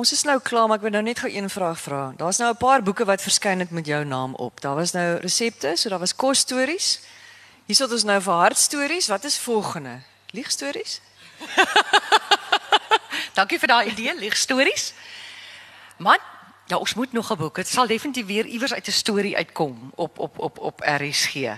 [0.00, 2.12] Ons is nou klaar, maar ek wil nou net gou een vraag vra.
[2.16, 4.60] Daar's nou 'n paar boeke wat verskyn het met jou naam op.
[4.60, 7.00] Daar was nou resepte, so daar was kosstories.
[7.70, 9.06] Hier sit ons nou vir hartstories.
[9.06, 10.00] Wat is volgende?
[10.34, 10.96] Liegstories?
[13.38, 14.88] Dankie vir daai idee, liegstories.
[16.02, 16.18] Man,
[16.66, 17.62] ja, ons moet nog 'n boek.
[17.62, 21.54] Dit sal definitief weer iewers uit 'n storie uitkom op op op op RSG.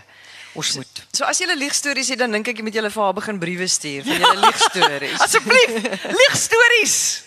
[0.53, 1.07] Ons moet.
[1.17, 3.67] So as jy liegstories het, dan dink ek jy moet julle vir haar begin briewe
[3.67, 5.19] stuur van julle liegstories.
[5.21, 5.73] Asseblief,
[6.05, 7.23] liegstories.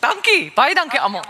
[0.00, 1.24] Dankie, baie dankie almal.